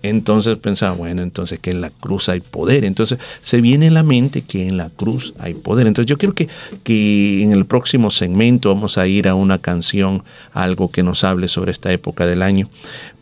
[0.03, 2.85] Entonces pensaba, bueno, entonces que en la cruz hay poder.
[2.85, 5.87] Entonces se viene en la mente que en la cruz hay poder.
[5.87, 6.49] Entonces yo quiero que,
[6.85, 10.23] que en el próximo segmento vamos a ir a una canción,
[10.53, 12.69] algo que nos hable sobre esta época del año.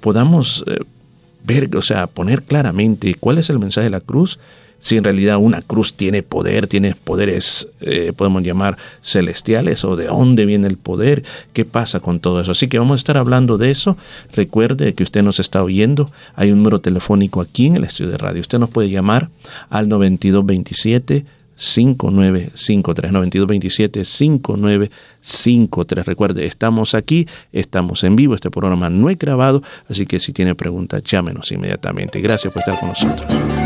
[0.00, 0.78] Podamos eh,
[1.44, 4.38] ver, o sea, poner claramente cuál es el mensaje de la cruz
[4.86, 10.06] si en realidad una cruz tiene poder, tiene poderes, eh, podemos llamar celestiales, o de
[10.06, 12.52] dónde viene el poder, qué pasa con todo eso.
[12.52, 13.96] Así que vamos a estar hablando de eso.
[14.32, 16.08] Recuerde que usted nos está oyendo.
[16.36, 18.40] Hay un número telefónico aquí en el estudio de radio.
[18.40, 19.28] Usted nos puede llamar
[19.70, 21.24] al 9227
[21.56, 30.04] 5953 9227 5953 recuerde estamos aquí estamos en vivo este programa no es grabado así
[30.04, 33.65] que si tiene preguntas llámenos inmediatamente gracias por estar con nosotros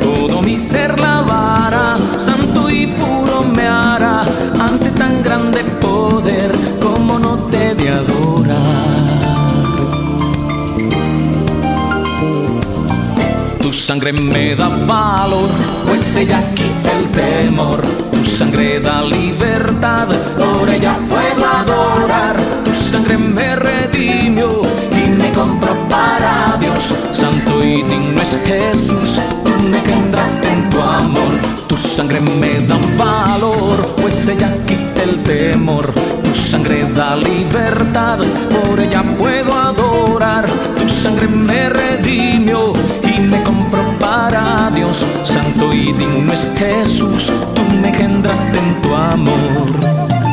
[0.00, 4.24] Todo mi ser lavará, santo y puro me hará
[4.58, 6.52] ante tan grande poder.
[6.80, 9.10] Como no te de adorar?
[13.60, 15.48] Tu sangre me da valor,
[15.86, 17.82] pues ella quita el temor.
[18.12, 20.08] Tu sangre da libertad,
[20.38, 22.36] por ella puedo adorar.
[22.64, 24.59] Tu sangre me redimió
[25.40, 26.94] compró para Dios.
[27.12, 31.32] Santo y digno es Jesús, tú me quedaste en tu amor.
[31.66, 35.86] Tu sangre me da valor, pues ella quita el temor.
[36.24, 38.18] Tu sangre da libertad,
[38.52, 40.46] por ella puedo adorar.
[40.78, 45.06] Tu sangre me redimió y me compró para Dios.
[45.22, 50.29] Santo y digno es Jesús, tú me engendraste en tu amor.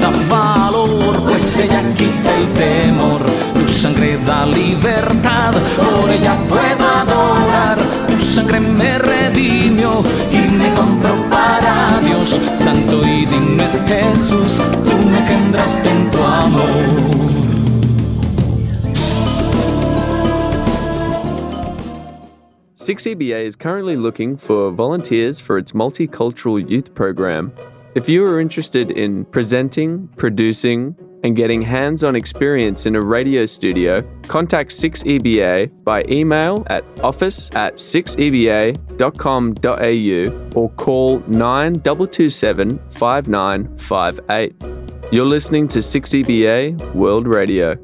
[0.00, 3.20] Da valor, pues ella quita el temor.
[3.54, 7.78] Tu sangre da libertad, por ella puedo adorar.
[8.06, 12.40] Tu sangre me redimió y me compró para Dios.
[12.58, 14.52] Santo y digno es Jesús,
[14.84, 15.22] tú me
[15.90, 17.22] en tu amor.
[22.74, 27.52] Six EBA is currently looking for volunteers for its multicultural youth program.
[27.94, 33.46] If you are interested in presenting, producing, and getting hands on experience in a radio
[33.46, 44.54] studio, contact 6EBA by email at office at 6EBA.com.au or call 9227 5958.
[45.12, 47.76] You're listening to 6EBA World Radio.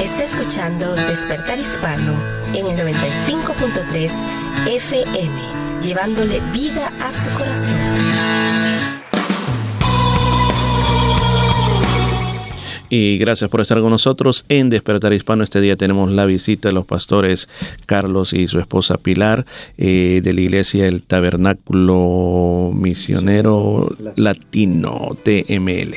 [0.00, 2.14] Está escuchando Despertar Hispano
[2.54, 4.10] en el 95.3
[4.66, 8.32] FM, llevándole vida a su corazón.
[12.94, 15.42] Y gracias por estar con nosotros en Despertar Hispano.
[15.42, 17.48] Este día tenemos la visita de los pastores
[17.86, 19.46] Carlos y su esposa Pilar
[19.78, 25.94] eh, de la iglesia El Tabernáculo Misionero Latino, TML.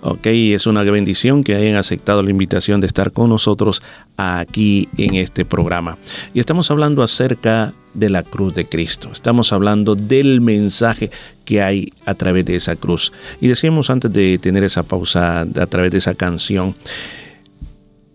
[0.00, 3.82] Ok, es una bendición que hayan aceptado la invitación de estar con nosotros
[4.16, 5.98] aquí en este programa.
[6.32, 9.10] Y estamos hablando acerca de la cruz de Cristo.
[9.12, 11.10] Estamos hablando del mensaje
[11.44, 13.12] que hay a través de esa cruz.
[13.40, 16.74] Y decíamos antes de tener esa pausa a través de esa canción,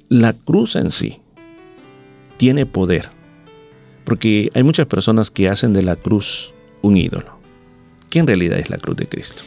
[0.10, 1.20] la cruz en sí
[2.38, 3.10] tiene poder,
[4.04, 6.54] Porque hay muchas personas que hacen de la cruz
[6.84, 7.40] un ídolo.
[8.10, 9.42] ¿Qué en realidad es la cruz de Cristo?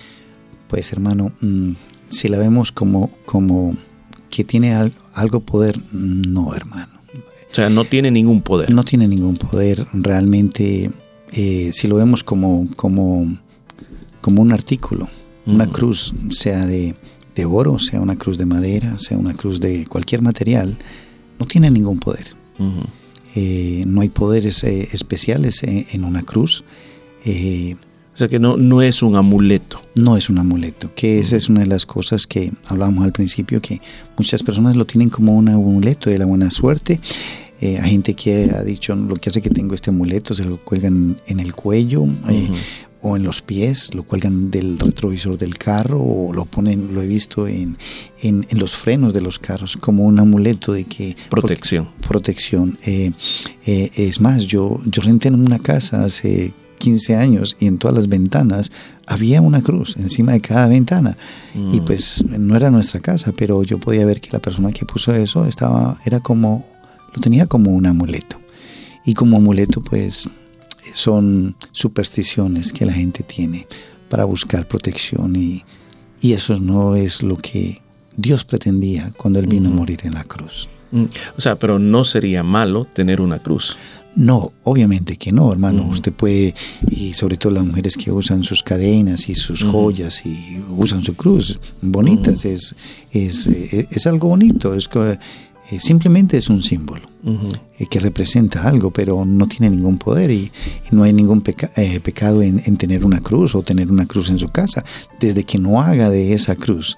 [0.66, 1.72] Pues hermano, mm,
[2.08, 3.76] si la vemos como, como
[4.30, 6.97] que tiene al- algo poder, no hermano.
[7.50, 8.70] O sea, no tiene ningún poder.
[8.70, 9.86] No tiene ningún poder.
[9.92, 10.90] Realmente,
[11.32, 13.26] eh, si lo vemos como, como,
[14.20, 15.08] como un artículo,
[15.46, 15.72] una Ujú.
[15.72, 16.94] cruz, sea de,
[17.34, 20.76] de oro, sea una cruz de madera, sea una cruz de cualquier material,
[21.38, 22.26] no tiene ningún poder.
[23.34, 26.64] Eh, no hay poderes eh, especiales en, en una cruz.
[27.24, 27.76] Eh,
[28.18, 29.80] O sea que no, no es un amuleto.
[29.94, 33.62] no es un amuleto, que esa es una de las cosas que hablábamos al principio,
[33.62, 33.80] que
[34.16, 37.00] muchas personas lo tienen como un amuleto de la buena suerte.
[37.60, 40.56] Eh, hay gente que ha dicho, lo que hace que tengo este amuleto, se lo
[40.56, 42.50] cuelgan en el cuello eh,
[43.02, 47.06] o en los pies, lo cuelgan del retrovisor del carro o lo ponen, lo he
[47.06, 47.78] visto en,
[48.20, 51.16] en, en los frenos de los carros como un amuleto de que...
[51.30, 51.88] Protección.
[52.08, 52.78] protección.
[52.84, 53.12] Eh,
[53.64, 57.96] eh, es más, yo, yo renté en una casa hace 15 años y en todas
[57.96, 58.70] las ventanas
[59.06, 61.16] había una cruz encima de cada ventana.
[61.54, 61.84] Y Mm.
[61.84, 65.44] pues no era nuestra casa, pero yo podía ver que la persona que puso eso
[65.46, 66.64] estaba, era como,
[67.14, 68.38] lo tenía como un amuleto.
[69.04, 70.28] Y como amuleto pues
[70.94, 73.66] son supersticiones que la gente tiene
[74.08, 75.64] para buscar protección y,
[76.20, 77.80] y eso no es lo que
[78.16, 80.68] Dios pretendía cuando Él vino a morir en la cruz.
[80.90, 81.04] Mm,
[81.36, 83.76] O sea, pero no sería malo tener una cruz.
[84.18, 85.82] No, obviamente que no, hermano.
[85.88, 86.54] Usted puede,
[86.90, 91.14] y sobre todo las mujeres que usan sus cadenas y sus joyas y usan su
[91.14, 92.74] cruz, bonitas, es,
[93.12, 94.88] es, eh, es algo bonito, es
[95.70, 97.06] eh, simplemente es un símbolo
[97.78, 100.50] eh, que representa algo, pero no tiene ningún poder y,
[100.90, 104.06] y no hay ningún peca- eh, pecado en, en tener una cruz o tener una
[104.06, 104.84] cruz en su casa,
[105.20, 106.96] desde que no haga de esa cruz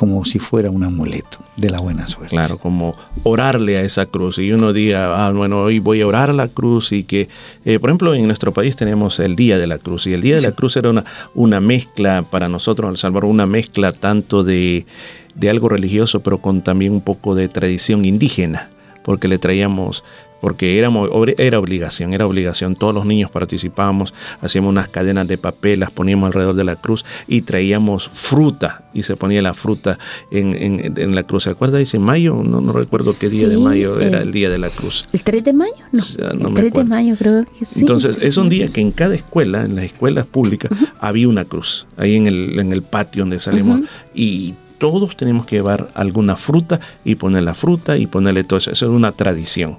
[0.00, 2.30] como si fuera un amuleto de la buena suerte.
[2.34, 4.38] Claro, como orarle a esa cruz.
[4.38, 7.28] Y uno diga, ah, bueno, hoy voy a orar a la cruz y que,
[7.66, 10.06] eh, por ejemplo, en nuestro país tenemos el Día de la Cruz.
[10.06, 13.26] Y el Día de la Cruz era una, una mezcla para nosotros en El Salvador,
[13.26, 14.86] una mezcla tanto de,
[15.34, 18.70] de algo religioso, pero con también un poco de tradición indígena.
[19.04, 20.02] Porque le traíamos,
[20.40, 22.76] porque éramos, era obligación, era obligación.
[22.76, 27.04] Todos los niños participábamos, hacíamos unas cadenas de papel, las poníamos alrededor de la cruz
[27.28, 29.98] y traíamos fruta y se ponía la fruta
[30.30, 31.44] en, en- en la cruz.
[31.44, 31.78] ¿Se acuerda?
[31.78, 34.70] Dice mayo, no, no recuerdo qué día de mayo era eh, el día de la
[34.70, 35.04] cruz.
[35.12, 35.72] ¿El 3 de mayo?
[35.92, 36.02] No.
[36.02, 37.80] sea, no el me 3 de mayo creo que sí.
[37.80, 40.70] Entonces, es un día que en cada escuela, en las escuelas públicas,
[41.00, 43.80] había una cruz, ahí en el, en el patio donde salimos,
[44.14, 48.70] y todos tenemos que llevar alguna fruta y poner la fruta y ponerle todo eso.
[48.70, 49.78] Eso es una tradición.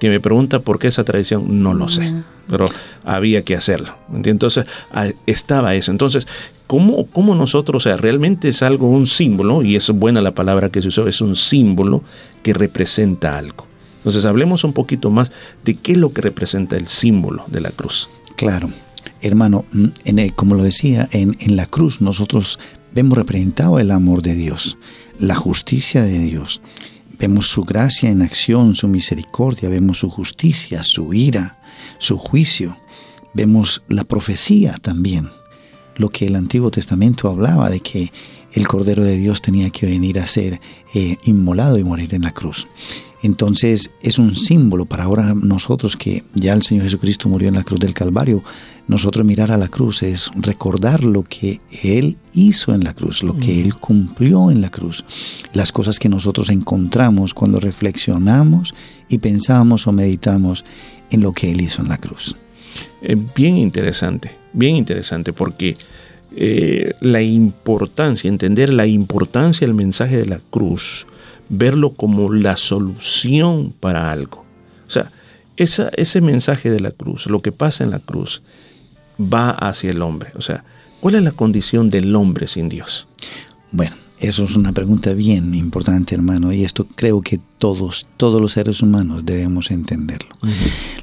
[0.00, 2.14] Que me pregunta por qué esa tradición, no lo sé,
[2.48, 2.66] pero
[3.04, 3.96] había que hacerlo.
[4.24, 5.90] Entonces, ah, estaba eso.
[5.90, 6.26] Entonces,
[6.68, 10.70] ¿cómo, ¿cómo nosotros, o sea, realmente es algo, un símbolo, y es buena la palabra
[10.70, 12.02] que se usó, es un símbolo
[12.42, 13.66] que representa algo?
[13.98, 15.32] Entonces, hablemos un poquito más
[15.64, 18.08] de qué es lo que representa el símbolo de la cruz.
[18.36, 18.70] Claro,
[19.20, 22.60] hermano, mm, en el- como lo decía, en, en la cruz nosotros
[22.94, 24.78] vemos representado el amor de Dios,
[25.18, 26.60] la justicia de Dios.
[27.18, 31.58] Vemos su gracia en acción, su misericordia, vemos su justicia, su ira,
[31.98, 32.76] su juicio.
[33.34, 35.28] Vemos la profecía también,
[35.96, 38.12] lo que el Antiguo Testamento hablaba de que
[38.52, 40.60] el Cordero de Dios tenía que venir a ser
[40.94, 42.68] eh, inmolado y morir en la cruz.
[43.22, 47.64] Entonces es un símbolo para ahora nosotros que ya el Señor Jesucristo murió en la
[47.64, 48.42] cruz del Calvario.
[48.86, 53.34] Nosotros mirar a la cruz es recordar lo que Él hizo en la cruz, lo
[53.36, 55.04] que Él cumplió en la cruz,
[55.52, 58.72] las cosas que nosotros encontramos cuando reflexionamos
[59.08, 60.64] y pensamos o meditamos
[61.10, 62.36] en lo que Él hizo en la cruz.
[63.02, 65.74] Eh, bien interesante, bien interesante, porque
[66.40, 71.04] eh, la importancia, entender la importancia del mensaje de la cruz,
[71.48, 74.44] verlo como la solución para algo.
[74.86, 75.10] O sea,
[75.56, 78.42] esa, ese mensaje de la cruz, lo que pasa en la cruz,
[79.20, 80.30] va hacia el hombre.
[80.36, 80.62] O sea,
[81.00, 83.08] ¿cuál es la condición del hombre sin Dios?
[83.72, 88.52] Bueno, eso es una pregunta bien importante, hermano, y esto creo que todos, todos los
[88.52, 90.36] seres humanos debemos entenderlo.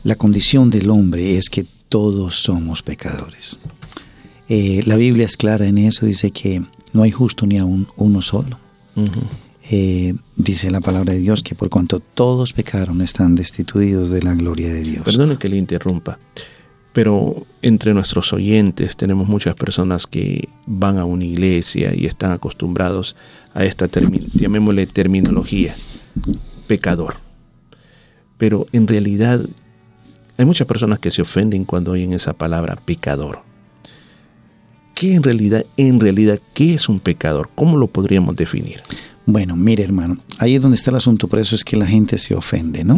[0.04, 3.60] La condición del hombre es que todos somos pecadores.
[4.50, 6.62] Eh, la Biblia es clara en eso, dice que
[6.94, 8.60] no hay justo ni aún uno solo.
[9.72, 14.36] Eh, dice la palabra de Dios que por cuanto todos pecaron están destituidos de la
[14.36, 15.04] gloria de Dios.
[15.04, 16.20] Perdone que le interrumpa,
[16.94, 23.16] pero entre nuestros oyentes tenemos muchas personas que van a una iglesia y están acostumbrados
[23.56, 25.76] a esta, termi- llamémosle terminología,
[26.68, 27.16] pecador.
[28.38, 29.42] Pero en realidad
[30.38, 33.40] hay muchas personas que se ofenden cuando oyen esa palabra pecador.
[34.96, 37.50] ¿Qué en realidad, en realidad, qué es un pecador?
[37.54, 38.82] ¿Cómo lo podríamos definir?
[39.26, 42.18] Bueno, mire hermano, ahí es donde está el asunto, por eso es que la gente
[42.18, 42.98] se ofende, ¿no?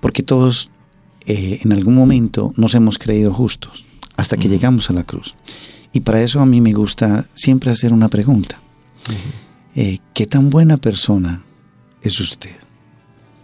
[0.00, 0.70] Porque todos
[1.26, 5.36] eh, en algún momento nos hemos creído justos hasta que llegamos a la cruz.
[5.92, 8.60] Y para eso a mí me gusta siempre hacer una pregunta.
[9.76, 11.44] Eh, ¿Qué tan buena persona
[12.02, 12.56] es usted?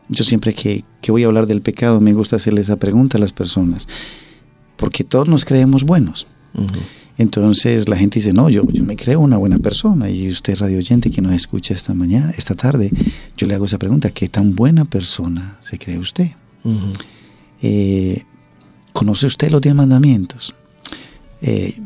[0.09, 3.21] Yo siempre que, que voy a hablar del pecado me gusta hacerle esa pregunta a
[3.21, 3.87] las personas,
[4.77, 6.27] porque todos nos creemos buenos.
[7.19, 10.11] Entonces la gente dice, no, yo, yo me creo una buena persona.
[10.11, 12.93] Y usted, radio oyente, que nos escucha esta mañana, esta tarde,
[13.37, 16.31] yo le hago esa pregunta, ¿qué tan buena persona se cree usted?
[17.63, 18.23] Eh,
[18.93, 20.55] ¿Conoce usted los diez mandamientos?
[21.41, 21.79] Eh,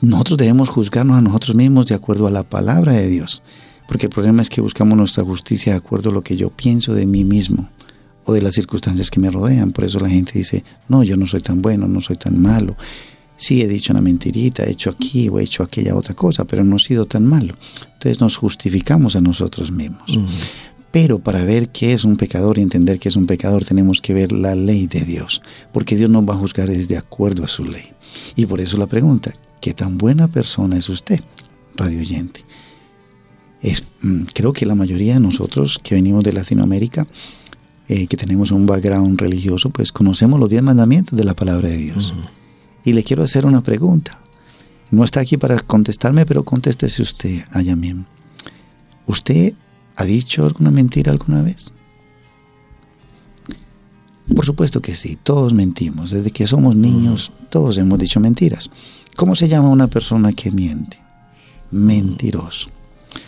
[0.00, 3.42] nosotros debemos juzgarnos a nosotros mismos de acuerdo a la palabra de Dios.
[3.86, 6.94] Porque el problema es que buscamos nuestra justicia de acuerdo a lo que yo pienso
[6.94, 7.68] de mí mismo
[8.24, 9.72] o de las circunstancias que me rodean.
[9.72, 12.76] Por eso la gente dice, no, yo no soy tan bueno, no soy tan malo.
[13.36, 16.62] Sí, he dicho una mentirita, he hecho aquí o he hecho aquella otra cosa, pero
[16.62, 17.54] no he sido tan malo.
[17.94, 20.18] Entonces nos justificamos a nosotros mismos.
[20.90, 24.14] Pero para ver qué es un pecador y entender que es un pecador tenemos que
[24.14, 27.64] ver la ley de Dios, porque Dios nos va a juzgar desde acuerdo a su
[27.64, 27.86] ley.
[28.36, 31.20] Y por eso la pregunta, ¿qué tan buena persona es usted,
[31.74, 32.44] radio oyente?
[33.60, 37.08] Es, mm, creo que la mayoría de nosotros que venimos de Latinoamérica,
[37.88, 41.78] eh, que tenemos un background religioso, pues conocemos los diez mandamientos de la palabra de
[41.78, 42.14] Dios.
[42.84, 44.18] Y le quiero hacer una pregunta.
[44.90, 48.04] No está aquí para contestarme, pero contéstese usted, Ayamim.
[49.06, 49.54] ¿Usted
[49.96, 51.72] ha dicho alguna mentira alguna vez?
[54.34, 56.10] Por supuesto que sí, todos mentimos.
[56.10, 58.70] Desde que somos niños, todos hemos dicho mentiras.
[59.16, 60.98] ¿Cómo se llama una persona que miente?
[61.70, 62.70] Mentiroso.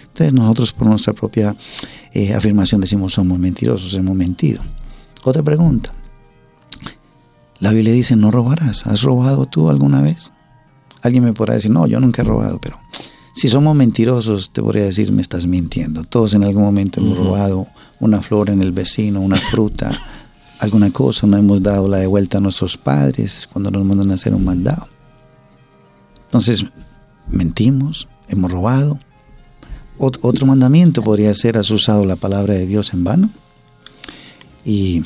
[0.02, 1.54] Entonces nosotros por nuestra propia
[2.12, 4.62] eh, afirmación decimos somos mentirosos, hemos mentido.
[5.24, 5.92] Otra pregunta.
[7.60, 8.86] La Biblia dice no robarás.
[8.86, 10.32] ¿Has robado tú alguna vez?
[11.02, 12.78] Alguien me podrá decir, no, yo nunca he robado, pero
[13.36, 16.04] si somos mentirosos, te podría decir, me estás mintiendo.
[16.04, 17.66] Todos en algún momento hemos robado
[18.00, 20.00] una flor en el vecino, una fruta,
[20.58, 24.14] alguna cosa, no hemos dado la de vuelta a nuestros padres cuando nos mandan a
[24.14, 24.88] hacer un mandado.
[26.24, 26.64] Entonces,
[27.28, 28.98] mentimos, hemos robado.
[29.98, 33.30] otro mandamiento podría ser, has usado la palabra de Dios en vano.
[34.64, 35.04] Y,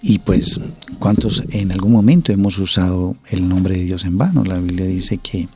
[0.00, 0.60] y pues,
[0.98, 4.44] ¿cuántos en algún momento hemos usado el nombre de Dios en vano?
[4.44, 5.48] La Biblia dice que,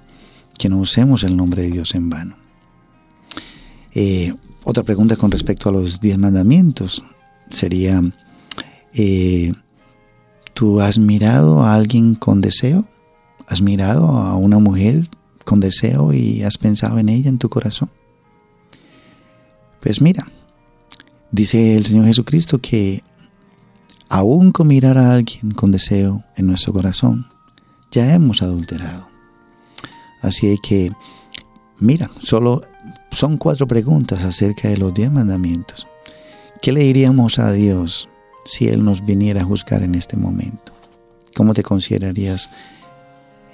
[0.58, 2.36] que no usemos el nombre de Dios en vano.
[3.94, 4.34] Eh,
[4.64, 7.04] otra pregunta con respecto a los diez mandamientos
[7.50, 8.02] sería,
[8.94, 9.52] eh,
[10.54, 12.86] ¿tú has mirado a alguien con deseo?
[13.46, 15.08] ¿Has mirado a una mujer
[15.44, 17.90] con deseo y has pensado en ella en tu corazón?
[19.80, 20.26] Pues mira,
[21.30, 23.02] dice el Señor Jesucristo que
[24.12, 27.26] aún con mirar a alguien con deseo en nuestro corazón,
[27.90, 29.08] ya hemos adulterado.
[30.20, 30.92] Así que,
[31.78, 32.60] mira, solo
[33.10, 35.88] son cuatro preguntas acerca de los diez mandamientos.
[36.60, 38.06] ¿Qué le diríamos a Dios
[38.44, 40.74] si Él nos viniera a juzgar en este momento?
[41.34, 42.50] ¿Cómo te considerarías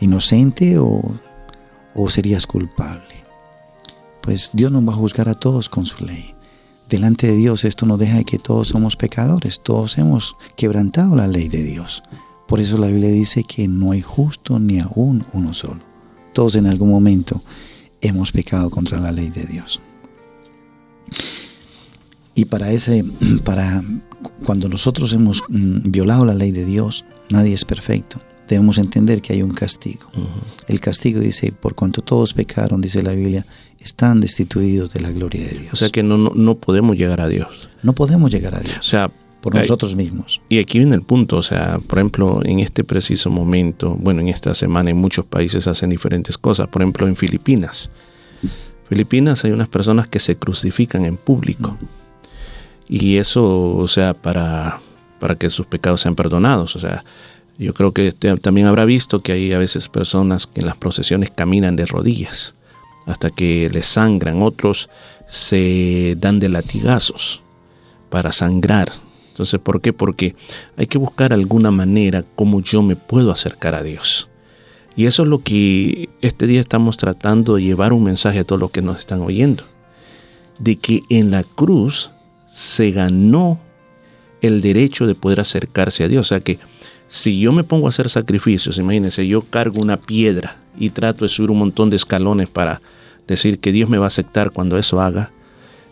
[0.01, 1.01] inocente o,
[1.95, 3.15] o serías culpable?
[4.23, 6.35] Pues Dios nos va a juzgar a todos con su ley.
[6.89, 11.27] Delante de Dios esto nos deja de que todos somos pecadores, todos hemos quebrantado la
[11.27, 12.03] ley de Dios.
[12.47, 15.81] Por eso la Biblia dice que no hay justo ni aún uno solo.
[16.33, 17.43] Todos en algún momento
[18.01, 19.83] hemos pecado contra la ley de Dios.
[22.35, 23.05] Y para ese,
[23.45, 23.83] para
[24.47, 28.21] cuando nosotros hemos mm, violado la ley de Dios, nadie es perfecto.
[28.49, 30.07] Debemos entender que hay un castigo.
[30.67, 33.45] El castigo dice, por cuanto todos pecaron, dice la Biblia,
[33.79, 35.73] están destituidos de la gloria de Dios.
[35.73, 37.69] O sea que no, no, no podemos llegar a Dios.
[37.83, 38.79] No podemos llegar a Dios.
[38.79, 40.41] O sea, por nosotros mismos.
[40.49, 44.29] Y aquí viene el punto, o sea, por ejemplo, en este preciso momento, bueno, en
[44.29, 47.91] esta semana en muchos países hacen diferentes cosas, por ejemplo, en Filipinas.
[48.89, 51.77] Filipinas hay unas personas que se crucifican en público.
[52.89, 54.81] Y eso, o sea, para,
[55.21, 57.05] para que sus pecados sean perdonados, o sea,
[57.59, 61.31] yo creo que también habrá visto que hay a veces personas que en las procesiones
[61.31, 62.55] caminan de rodillas
[63.07, 64.91] hasta que les sangran, otros
[65.27, 67.43] se dan de latigazos
[68.11, 68.93] para sangrar.
[69.31, 69.93] Entonces, ¿por qué?
[69.93, 70.37] Porque
[70.77, 74.29] hay que buscar alguna manera como yo me puedo acercar a Dios.
[74.95, 78.61] Y eso es lo que este día estamos tratando de llevar un mensaje a todos
[78.61, 79.65] los que nos están oyendo.
[80.59, 82.11] De que en la cruz
[82.47, 83.61] se ganó
[84.43, 86.27] el derecho de poder acercarse a Dios.
[86.27, 86.59] O sea que
[87.09, 91.31] si yo me pongo a hacer sacrificios, imagínense, yo cargo una piedra y trato de
[91.31, 92.81] subir un montón de escalones para
[93.27, 95.33] decir que Dios me va a aceptar cuando eso haga,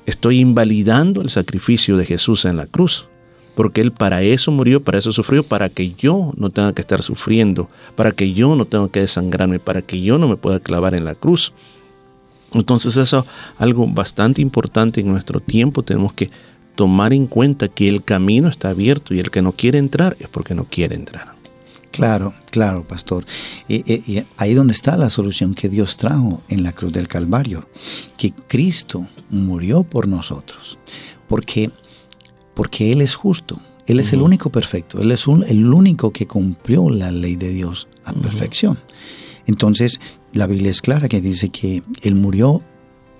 [0.04, 3.08] estoy invalidando el sacrificio de Jesús en la cruz.
[3.54, 7.00] Porque Él para eso murió, para eso sufrió, para que yo no tenga que estar
[7.00, 10.94] sufriendo, para que yo no tenga que desangrarme, para que yo no me pueda clavar
[10.94, 11.54] en la cruz.
[12.52, 13.24] Entonces eso es
[13.56, 15.82] algo bastante importante en nuestro tiempo.
[15.82, 16.28] Tenemos que
[16.76, 20.28] tomar en cuenta que el camino está abierto y el que no quiere entrar es
[20.28, 21.34] porque no quiere entrar.
[21.90, 23.24] Claro, claro, pastor.
[23.68, 27.08] Y, y- y ahí donde está la solución que Dios trajo en la cruz del
[27.08, 27.68] Calvario,
[28.18, 30.78] que Cristo murió por nosotros,
[31.26, 31.70] porque,
[32.54, 36.26] porque Él es justo, Él es el único perfecto, Él es un- el único que
[36.26, 38.78] cumplió la ley de Dios a perfección.
[39.46, 40.00] Entonces,
[40.34, 42.62] la Biblia es clara que dice que Él murió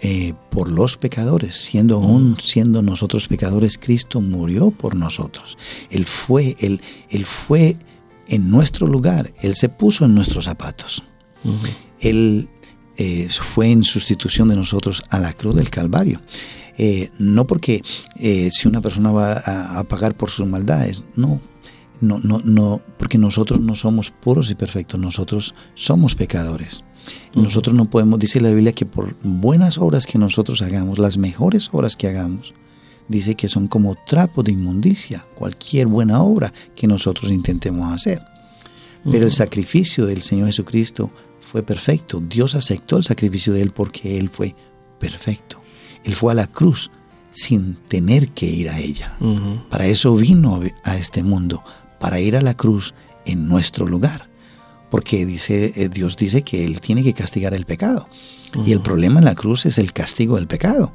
[0.02, 5.56] eh, por los pecadores, siendo aún siendo nosotros pecadores, Cristo murió por nosotros.
[5.90, 6.80] Él fue, él,
[7.10, 7.76] él fue
[8.28, 11.02] en nuestro lugar, Él se puso en nuestros zapatos.
[12.00, 12.48] Él
[12.96, 16.20] eh, fue en sustitución de nosotros a la cruz del Calvario.
[16.78, 17.82] Eh, no porque
[18.16, 21.40] eh, si una persona va a, a pagar por sus maldades, no,
[22.00, 26.84] no, no, no, porque nosotros no somos puros y perfectos, nosotros somos pecadores.
[27.34, 31.68] Nosotros no podemos, dice la Biblia, que por buenas obras que nosotros hagamos, las mejores
[31.72, 32.54] obras que hagamos,
[33.08, 38.22] dice que son como trapo de inmundicia, cualquier buena obra que nosotros intentemos hacer.
[39.08, 42.20] Pero el sacrificio del Señor Jesucristo fue perfecto.
[42.20, 44.56] Dios aceptó el sacrificio de Él porque Él fue
[44.98, 45.60] perfecto.
[46.04, 46.90] Él fue a la cruz
[47.30, 49.16] sin tener que ir a ella.
[49.70, 51.62] Para eso vino a este mundo,
[52.00, 52.94] para ir a la cruz
[53.26, 54.28] en nuestro lugar.
[54.96, 58.08] Porque dice, eh, Dios dice que Él tiene que castigar el pecado.
[58.64, 60.90] Y el problema en la cruz es el castigo del pecado.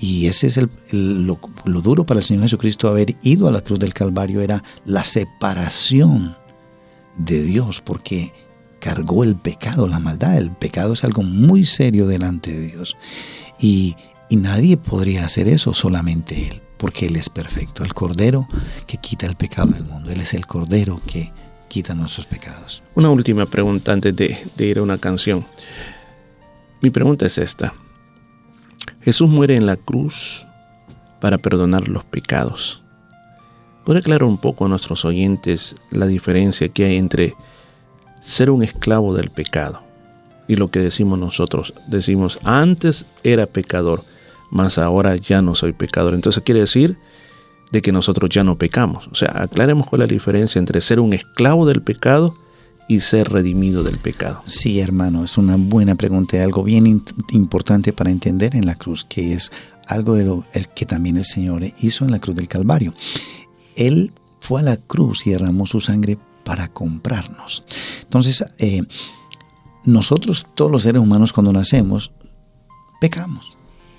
[0.00, 3.52] Y ese es el, el- lo, lo duro para el Señor Jesucristo haber ido a
[3.52, 6.36] la cruz del Calvario, era la separación
[7.18, 8.32] de Dios, porque
[8.80, 10.38] cargó el pecado, la maldad.
[10.38, 12.96] El pecado es algo muy serio delante de Dios.
[13.60, 13.94] Y,
[14.28, 17.84] y nadie podría hacer eso, solamente Él, porque Él es perfecto.
[17.84, 18.48] El Cordero
[18.88, 20.10] que quita el pecado del mundo.
[20.10, 21.32] Él es el Cordero que
[21.68, 22.82] quita nuestros pecados.
[22.94, 25.44] Una última pregunta antes de, de ir a una canción.
[26.80, 27.74] Mi pregunta es esta.
[29.02, 30.46] Jesús muere en la cruz
[31.20, 32.82] para perdonar los pecados.
[33.84, 37.34] ¿Puede aclarar un poco a nuestros oyentes la diferencia que hay entre
[38.20, 39.82] ser un esclavo del pecado
[40.48, 41.72] y lo que decimos nosotros?
[41.86, 44.02] Decimos, antes era pecador,
[44.50, 46.14] mas ahora ya no soy pecador.
[46.14, 46.98] Entonces quiere decir
[47.70, 49.08] de que nosotros ya no pecamos.
[49.08, 52.36] O sea, aclaremos cuál es la diferencia entre ser un esclavo del pecado
[52.88, 54.42] y ser redimido del pecado.
[54.46, 57.02] Sí, hermano, es una buena pregunta, algo bien
[57.32, 59.50] importante para entender en la cruz, que es
[59.88, 62.94] algo de lo el que también el Señor hizo en la cruz del Calvario.
[63.74, 67.64] Él fue a la cruz y derramó su sangre para comprarnos.
[68.02, 68.82] Entonces, eh,
[69.84, 72.12] nosotros, todos los seres humanos, cuando nacemos,
[73.00, 73.55] pecamos.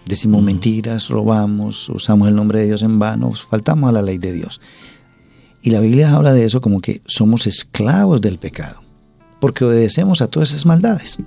[0.08, 4.32] Decimos mentiras, robamos, usamos el nombre de Dios en vano, faltamos a la ley de
[4.32, 4.62] Dios.
[5.62, 8.82] Y la Biblia habla de eso como que somos esclavos del pecado,
[9.41, 11.20] porque obedecemos a todas esas maldades.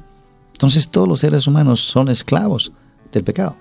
[0.53, 2.73] Entonces todos los seres humanos son esclavos
[3.13, 3.57] del pecado.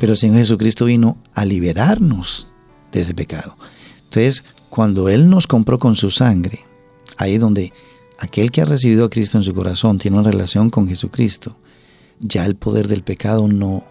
[0.00, 2.50] Pero el Señor Jesucristo vino a liberarnos
[2.90, 3.56] de ese pecado.
[4.04, 6.64] Entonces, cuando Él nos compró con su sangre,
[7.16, 7.72] ahí es donde
[8.18, 11.56] aquel que ha recibido a Cristo en su corazón tiene una relación con Jesucristo,
[12.18, 13.84] ya el poder del pecado no,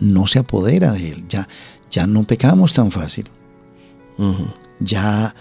[0.00, 1.48] no se apodera de él, ya,
[1.90, 3.26] ya no pecamos tan fácil.
[4.80, 5.34] Ya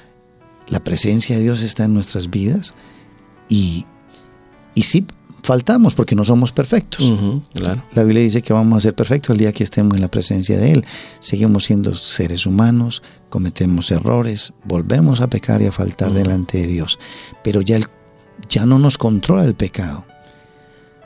[0.68, 2.74] la presencia de Dios está en nuestras vidas
[3.50, 3.86] y,
[4.76, 5.06] y sí
[5.44, 7.12] faltamos porque no somos perfectos.
[7.54, 7.82] claro.
[7.94, 10.58] La Biblia dice que vamos a ser perfectos el día que estemos en la presencia
[10.58, 10.86] de Él.
[11.20, 17.00] Seguimos siendo seres humanos, cometemos errores, volvemos a pecar y a faltar delante de Dios.
[17.44, 17.88] Pero ya, el-
[18.50, 20.06] ya no nos controla el pecado.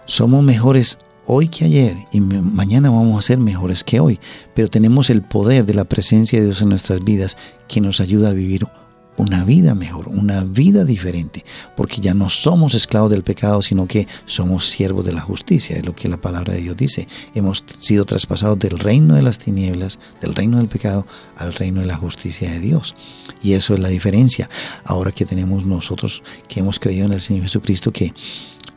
[0.06, 4.20] Somos mejores hoy que ayer y ma- mañana vamos a ser mejores que hoy.
[4.54, 8.30] Pero tenemos el poder de la presencia de Dios en nuestras vidas que nos ayuda
[8.30, 8.68] a vivir
[9.16, 11.46] una vida mejor, una vida diferente,
[11.78, 15.86] porque ya no somos esclavos del pecado, sino que somos siervos de la justicia, es
[15.86, 17.08] lo que la palabra de Dios dice.
[17.36, 21.06] Hemos sido traspasados del reino de las tinieblas, del reino del pecado,
[21.38, 22.96] al reino de la justicia de Dios.
[23.44, 24.50] Y eso es la diferencia.
[24.84, 28.16] Ahora que tenemos nosotros, que hemos creído en el Señor Jesucristo, que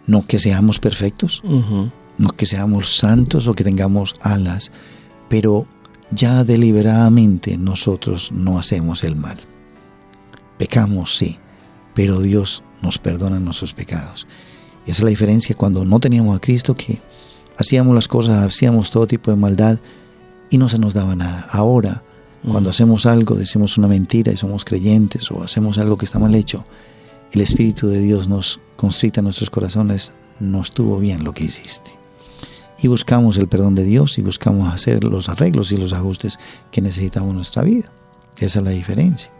[0.06, 1.42] no que seamos perfectos,
[2.18, 4.72] no que seamos santos o que tengamos alas,
[5.28, 5.66] pero
[6.10, 9.36] ya deliberadamente nosotros no hacemos el mal.
[10.58, 11.38] Pecamos, sí,
[11.94, 14.26] pero Dios nos perdona nuestros pecados.
[14.86, 17.00] Y esa es la diferencia cuando no teníamos a Cristo, que
[17.58, 19.78] hacíamos las cosas, hacíamos todo tipo de maldad
[20.50, 21.46] y no se nos daba nada.
[21.50, 22.02] Ahora,
[22.46, 26.34] cuando hacemos algo, decimos una mentira y somos creyentes o hacemos algo que está mal
[26.34, 26.64] hecho,
[27.32, 32.05] el Espíritu de Dios nos constrita nuestros corazones, no estuvo bien lo que hiciste.
[32.82, 36.38] Y buscamos el perdón de Dios y buscamos hacer los arreglos y los ajustes
[36.70, 37.90] que necesitamos en nuestra vida.
[38.38, 39.32] Esa es la diferencia.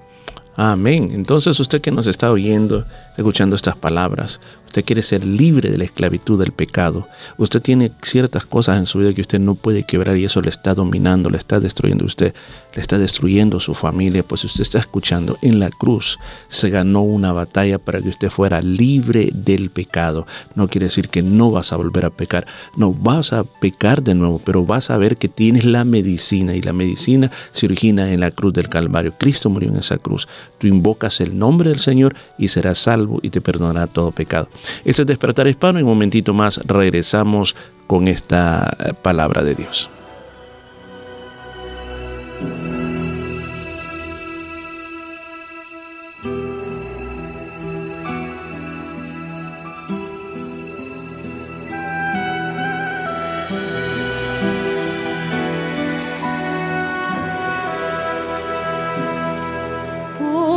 [0.57, 1.11] Amén.
[1.12, 2.87] Entonces usted que nos está oyendo,
[3.18, 4.41] escuchando estas palabras,
[4.76, 7.08] usted quiere ser libre de la esclavitud del pecado,
[7.38, 10.50] usted tiene ciertas cosas en su vida que usted no puede quebrar y eso le
[10.50, 12.34] está dominando, le está destruyendo a usted,
[12.74, 16.18] le está destruyendo su familia, pues usted está escuchando, en la cruz
[16.48, 20.26] se ganó una batalla para que usted fuera libre del pecado.
[20.54, 22.46] No quiere decir que no vas a volver a pecar,
[22.76, 26.60] no vas a pecar de nuevo, pero vas a ver que tienes la medicina y
[26.60, 29.14] la medicina se origina en la cruz del Calvario.
[29.18, 30.28] Cristo murió en esa cruz.
[30.58, 34.50] Tú invocas el nombre del Señor y serás salvo y te perdonará todo pecado.
[34.84, 35.78] Este es Despertar Hispano.
[35.78, 37.56] En un momentito más regresamos
[37.86, 39.90] con esta eh, palabra de Dios.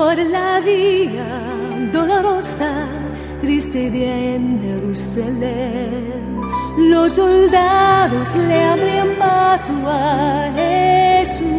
[0.10, 1.28] por la vía
[1.94, 2.72] dolorosa,
[3.50, 6.40] triste día en Jerusalén.
[6.78, 11.50] Los soldados le abrían paso a Jesús,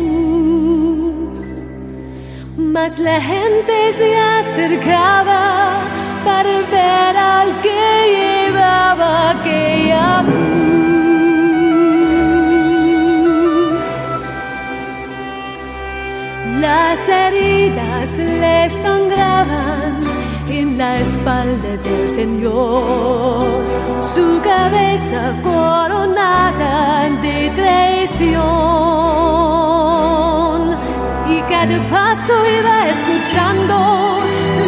[2.57, 5.81] mas la gente se acercaba
[6.25, 7.83] para ver al que
[8.17, 10.61] llevaba aquella cruz.
[16.61, 20.11] Las heridas le sangraban
[20.51, 23.43] en la espalda del Señor,
[24.15, 28.41] su cabeza coronada de traición.
[31.29, 33.77] Y cada paso iba escuchando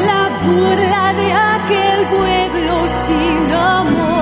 [0.07, 2.75] la burla de aquel pueblo
[3.05, 4.22] sin amor.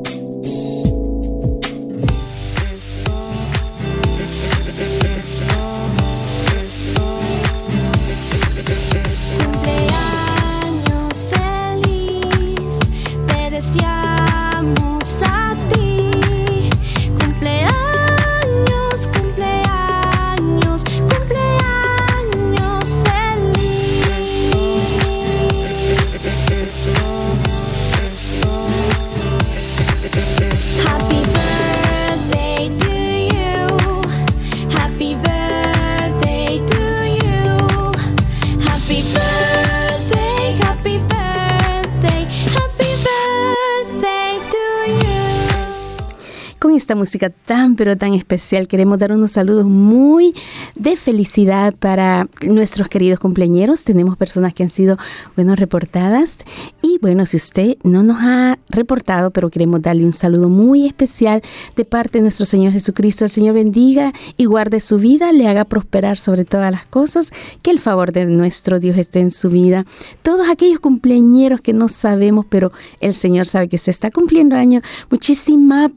[46.91, 50.35] Esta música tan pero tan especial queremos dar unos saludos muy
[50.75, 53.85] de felicidad para nuestros queridos cumpleañeros.
[53.85, 54.97] Tenemos personas que han sido,
[55.37, 56.35] bueno, reportadas.
[56.81, 61.41] Y bueno, si usted no nos ha reportado, pero queremos darle un saludo muy especial
[61.77, 63.23] de parte de nuestro Señor Jesucristo.
[63.23, 67.31] El Señor bendiga y guarde su vida, le haga prosperar sobre todas las cosas,
[67.61, 69.85] que el favor de nuestro Dios esté en su vida.
[70.23, 74.81] Todos aquellos cumpleañeros que no sabemos, pero el Señor sabe que se está cumpliendo año,
[75.09, 75.89] muchísimas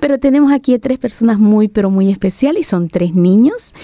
[0.00, 3.74] Pero tenemos aquí a tres personas muy, pero muy especiales son tres niños.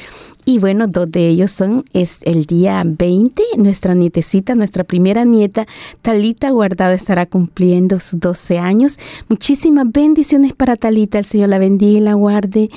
[0.46, 5.66] Y bueno, dos de ellos son es el día 20, nuestra nietecita, nuestra primera nieta,
[6.02, 8.98] Talita Guardado, estará cumpliendo sus 12 años.
[9.30, 12.68] Muchísimas bendiciones para Talita, el Señor la bendiga y la guarde,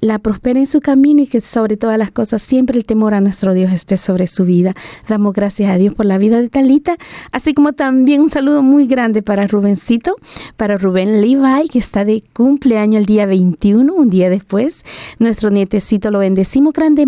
[0.00, 3.20] la prospere en su camino y que sobre todas las cosas siempre el temor a
[3.20, 4.74] nuestro Dios esté sobre su vida.
[5.08, 6.98] Damos gracias a Dios por la vida de Talita,
[7.32, 10.14] así como también un saludo muy grande para Rubencito,
[10.56, 14.84] para Rubén Levi, que está de cumpleaños el día 21, un día después.
[15.18, 17.07] Nuestro nietecito lo bendecimos grandemente.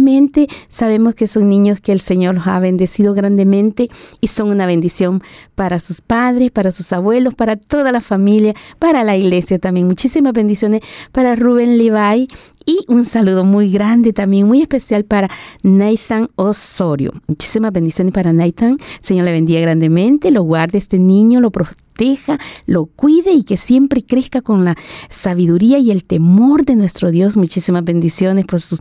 [0.69, 3.91] Sabemos que son niños que el Señor los ha bendecido grandemente
[4.21, 5.23] y son una bendición
[5.55, 9.87] para sus padres, para sus abuelos, para toda la familia, para la iglesia también.
[9.87, 10.81] Muchísimas bendiciones
[11.13, 12.29] para Rubén Levi
[12.67, 15.31] y un saludo muy grande también, muy especial para
[15.63, 17.13] Nathan Osorio.
[17.27, 18.79] Muchísimas bendiciones para Nathan.
[19.01, 24.03] Señor le bendiga grandemente, lo guarde este niño, lo proteja, lo cuide y que siempre
[24.03, 24.77] crezca con la
[25.09, 27.37] sabiduría y el temor de nuestro Dios.
[27.37, 28.81] Muchísimas bendiciones por sus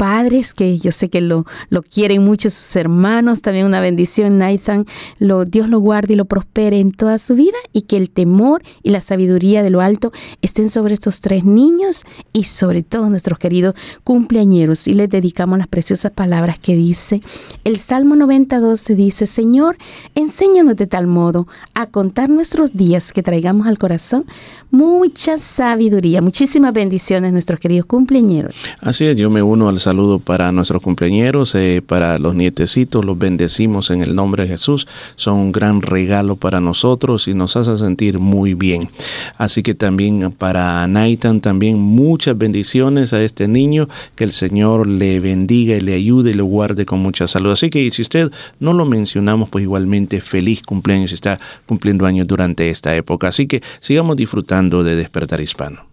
[0.00, 4.86] padres que yo sé que lo, lo quieren mucho, sus hermanos, también una bendición, Nathan,
[5.18, 8.62] lo, Dios lo guarde y lo prospere en toda su vida y que el temor
[8.82, 13.38] y la sabiduría de lo alto estén sobre estos tres niños y sobre todos nuestros
[13.38, 14.88] queridos cumpleañeros.
[14.88, 17.20] Y les dedicamos las preciosas palabras que dice
[17.64, 19.76] el Salmo 92, se dice, Señor,
[20.14, 24.24] enséñanos de tal modo a contar nuestros días que traigamos al corazón
[24.70, 26.22] mucha sabiduría.
[26.22, 28.54] Muchísimas bendiciones, nuestros queridos cumpleañeros.
[28.80, 33.18] Así es, yo me uno al saludo para nuestros cumpleañeros, eh, para los nietecitos, los
[33.18, 34.86] bendecimos en el nombre de Jesús.
[35.16, 38.88] Son un gran regalo para nosotros y nos hace sentir muy bien.
[39.38, 45.18] Así que también para Nathan, también muchas bendiciones a este niño, que el Señor le
[45.18, 47.50] bendiga y le ayude y lo guarde con mucha salud.
[47.50, 52.70] Así que si usted no lo mencionamos, pues igualmente feliz cumpleaños, está cumpliendo años durante
[52.70, 53.28] esta época.
[53.28, 55.86] Así que sigamos disfrutando de Despertar Hispano.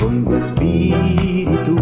[0.00, 1.74] Con tu espíritu.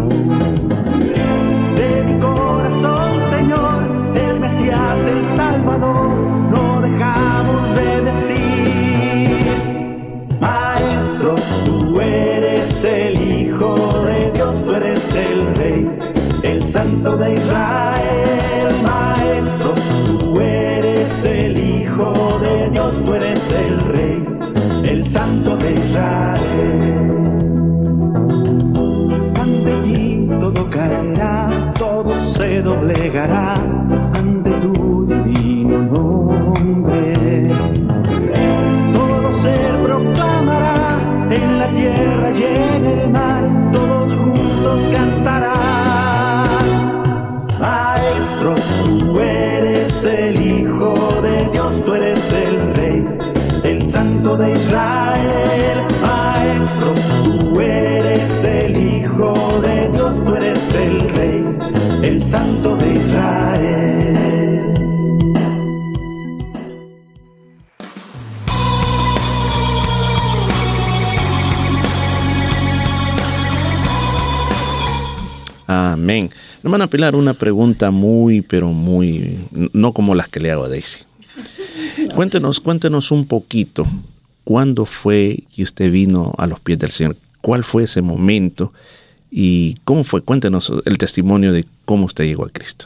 [1.75, 6.09] De mi corazón, Señor, el Mesías, el Salvador,
[6.49, 9.47] no dejamos de decir.
[10.41, 11.35] Maestro,
[11.65, 13.75] tú eres el Hijo
[14.05, 15.87] de Dios, tú eres el Rey,
[16.41, 18.75] el Santo de Israel.
[18.81, 19.73] Maestro,
[20.07, 24.25] tú eres el Hijo de Dios, tú eres el Rey,
[24.83, 27.22] el Santo de Israel.
[32.63, 33.55] Doblegará
[34.13, 37.49] ante tu divino nombre.
[38.93, 43.43] Todo ser proclamará en la tierra y en el mar,
[43.73, 45.53] todos juntos cantarán.
[47.59, 53.05] Maestro, tú eres el Hijo de Dios, tú eres el Rey,
[53.63, 55.83] el Santo de Israel.
[56.01, 56.93] Maestro,
[57.23, 61.42] tú eres el Hijo de Dios, tú eres el Rey,
[62.03, 64.23] el Santo de Israel.
[75.67, 76.29] Amén.
[76.63, 79.39] Hermana Pilar, una pregunta muy, pero muy,
[79.73, 81.05] no como las que le hago a Daisy.
[82.15, 83.85] Cuéntenos, cuéntenos un poquito,
[84.43, 87.17] ¿cuándo fue que usted vino a los pies del Señor?
[87.41, 88.71] ¿Cuál fue ese momento?
[89.35, 90.21] ¿Y cómo fue?
[90.21, 92.85] Cuéntenos el testimonio de cómo usted llegó a Cristo.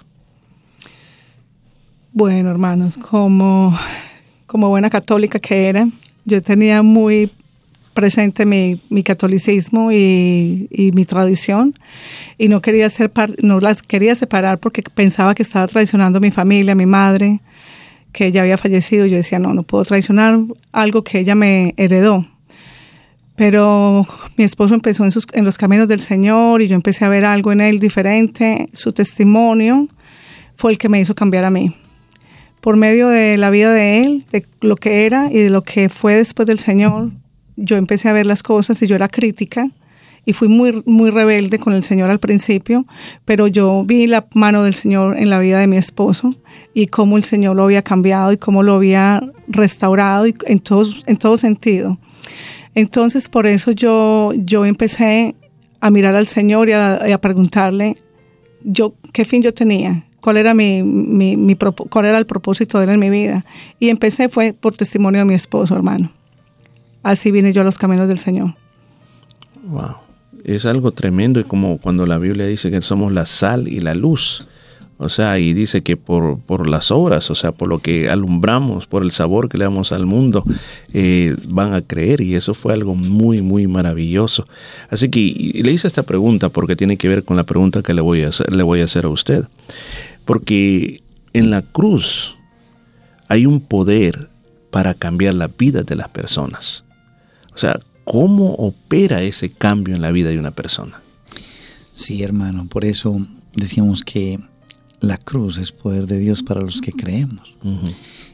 [2.14, 3.78] Bueno, hermanos, como,
[4.46, 5.90] como buena católica que era,
[6.24, 7.30] yo tenía muy
[7.94, 11.74] presente mi, mi catolicismo y, y, mi tradición
[12.38, 16.32] y no quería ser no las quería separar porque pensaba que estaba traicionando a mi
[16.32, 17.42] familia, a mi madre,
[18.14, 19.06] que ella había fallecido.
[19.06, 20.40] Yo decía, no, no puedo traicionar
[20.72, 22.26] algo que ella me heredó.
[23.38, 27.10] Pero mi esposo empezó en, sus- en los caminos del Señor y yo empecé a
[27.10, 28.68] ver algo en él diferente.
[28.74, 29.88] Su testimonio
[30.56, 31.74] fue el que me hizo cambiar a mí.
[32.62, 35.88] Por medio de la vida de él, de lo que era y de lo que
[35.88, 37.12] fue después del Señor,
[37.56, 39.70] yo empecé a ver las cosas y yo era crítica
[40.26, 42.86] y fui muy, muy rebelde con el Señor al principio,
[43.24, 46.34] pero yo vi la mano del Señor en la vida de mi esposo
[46.74, 51.04] y cómo el Señor lo había cambiado y cómo lo había restaurado y en, todos,
[51.06, 51.98] en todo sentido.
[52.78, 55.34] Entonces, por eso yo, yo empecé
[55.82, 57.96] a mirar al Señor y a, preguntarle
[58.64, 62.84] yo, qué fin yo tenía, cuál era, mi, mi- mi cuál era el propósito de
[62.84, 63.44] él en mi vida.
[63.80, 66.12] Y empecé fue por testimonio de mi esposo, hermano.
[67.02, 68.54] Así vine yo a los caminos del Señor.
[69.68, 69.96] Wow.
[70.44, 73.96] Es algo tremendo, y como cuando la Biblia dice que somos la sal y la
[73.96, 74.46] luz.
[75.00, 78.88] O sea, y dice que por, por las obras, o sea, por lo que alumbramos,
[78.88, 80.44] por el sabor que le damos al mundo,
[80.92, 82.22] eh, van a creer.
[82.22, 84.48] Y eso fue algo muy, muy maravilloso.
[84.90, 88.02] Así que le hice esta pregunta porque tiene que ver con la pregunta que le
[88.02, 89.46] voy a hacer, le voy a hacer a usted.
[90.26, 92.36] Porque en la cruz
[93.28, 94.30] hay un poder
[94.72, 96.86] para cambiar la vida de las personas.
[97.54, 101.02] O sea, ¿cómo opera ese cambio en la vida de una persona?
[101.94, 103.20] Sí, hermano, por eso
[103.54, 104.40] decíamos que
[105.00, 107.58] la cruz es poder de Dios para los que creemos.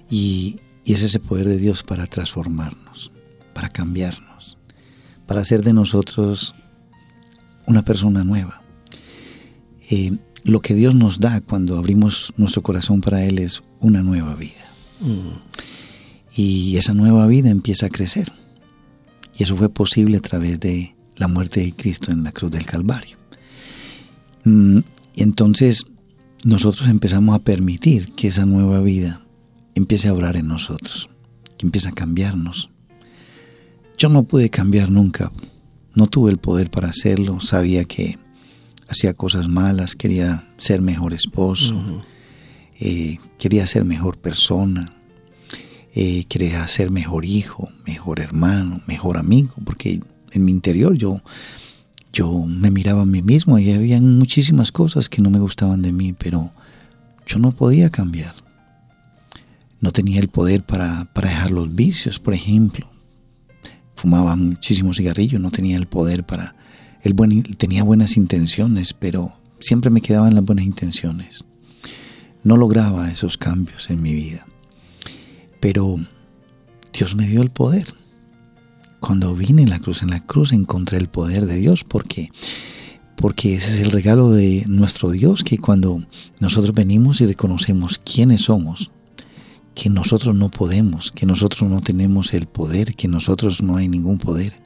[0.09, 3.11] y, y es ese poder de Dios para transformarnos,
[3.53, 4.57] para cambiarnos,
[5.25, 6.55] para hacer de nosotros
[7.67, 8.61] una persona nueva.
[9.89, 14.35] Eh, lo que Dios nos da cuando abrimos nuestro corazón para Él es una nueva
[14.35, 14.51] vida.
[16.35, 18.33] Y esa nueva vida empieza a crecer.
[19.37, 22.65] Y eso fue posible a través de la muerte de Cristo en la cruz del
[22.65, 23.17] Calvario.
[24.43, 24.79] Mm,
[25.15, 25.85] y entonces
[26.43, 29.25] nosotros empezamos a permitir que esa nueva vida
[29.75, 31.09] empiece a obrar en nosotros,
[31.57, 32.69] que empiece a cambiarnos.
[33.97, 35.31] Yo no pude cambiar nunca,
[35.93, 38.17] no tuve el poder para hacerlo, sabía que
[38.87, 42.03] hacía cosas malas, quería ser mejor esposo,
[42.79, 44.93] eh, quería ser mejor persona,
[45.95, 49.99] eh, quería ser mejor hijo, mejor hermano, mejor amigo, porque
[50.31, 51.21] en mi interior yo,
[52.13, 55.91] yo me miraba a mí mismo y había muchísimas cosas que no me gustaban de
[55.91, 56.53] mí, pero
[57.25, 58.35] yo no podía cambiar.
[59.79, 62.89] No tenía el poder para, para dejar los vicios, por ejemplo.
[63.95, 66.55] Fumaba muchísimo cigarrillo, no tenía el poder para...
[67.01, 71.43] El buen, tenía buenas intenciones, pero siempre me quedaban las buenas intenciones.
[72.43, 74.45] No lograba esos cambios en mi vida.
[75.59, 75.97] Pero
[76.93, 77.87] Dios me dio el poder.
[79.05, 82.31] Cuando vine en la cruz, en la cruz encontré el poder de Dios porque
[83.17, 86.01] porque ese es el regalo de nuestro Dios que cuando
[86.39, 88.91] nosotros venimos y reconocemos quiénes somos,
[89.75, 94.19] que nosotros no podemos, que nosotros no tenemos el poder, que nosotros no hay ningún
[94.19, 94.61] poder,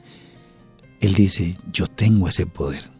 [1.00, 2.97] Él dice, yo tengo ese poder.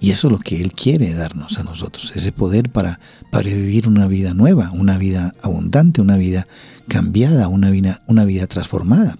[0.00, 2.98] Y eso es lo que Él quiere darnos a nosotros, ese poder para,
[3.30, 6.46] para vivir una vida nueva, una vida abundante, una vida
[6.88, 9.18] cambiada, una vida, una vida transformada.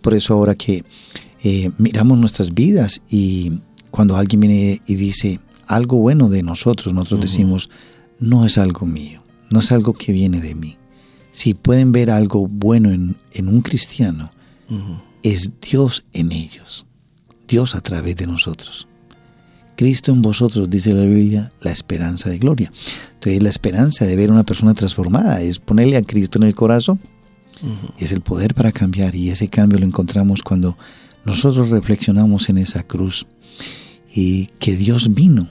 [0.00, 0.84] Por eso ahora que
[1.44, 3.60] eh, miramos nuestras vidas y
[3.90, 7.68] cuando alguien viene y dice algo bueno de nosotros, nosotros decimos,
[8.18, 10.78] no es algo mío, no es algo que viene de mí.
[11.32, 14.32] Si pueden ver algo bueno en, en un cristiano,
[15.22, 16.86] es Dios en ellos,
[17.46, 18.88] Dios a través de nosotros.
[19.76, 22.72] Cristo en vosotros, dice la Biblia, la esperanza de gloria.
[23.14, 26.54] Entonces la esperanza de ver a una persona transformada es ponerle a Cristo en el
[26.54, 27.00] corazón.
[27.98, 30.76] Es el poder para cambiar y ese cambio lo encontramos cuando
[31.24, 33.26] nosotros reflexionamos en esa cruz
[34.14, 35.48] y que Dios vino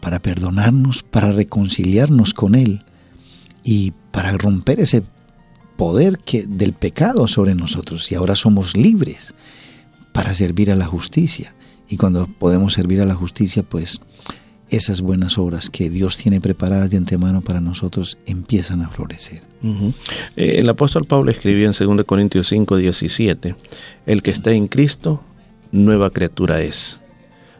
[0.00, 2.84] para perdonarnos, para reconciliarnos con Él
[3.64, 5.02] y para romper ese
[5.76, 8.10] poder que, del pecado sobre nosotros.
[8.12, 9.34] Y ahora somos libres
[10.12, 11.54] para servir a la justicia.
[11.90, 14.00] Y cuando podemos servir a la justicia, pues
[14.70, 19.42] esas buenas obras que Dios tiene preparadas de antemano para nosotros empiezan a florecer.
[20.36, 23.56] Eh, el apóstol Pablo escribió en 2 Corintios 5, 17,
[24.06, 25.22] el que está en Cristo,
[25.72, 27.00] nueva criatura es.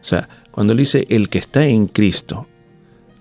[0.01, 2.47] O sea, cuando él dice el que está en Cristo,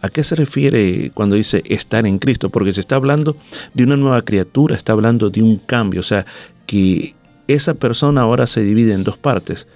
[0.02, 2.50] ¿a qué se refiere cuando dice estar en Cristo?
[2.52, 3.36] Porque se está hablando
[3.74, 6.28] de una nueva criatura, está hablando de un cambio, o sea,
[6.68, 7.16] que
[7.48, 9.68] esa persona ahora se divide en dos partes.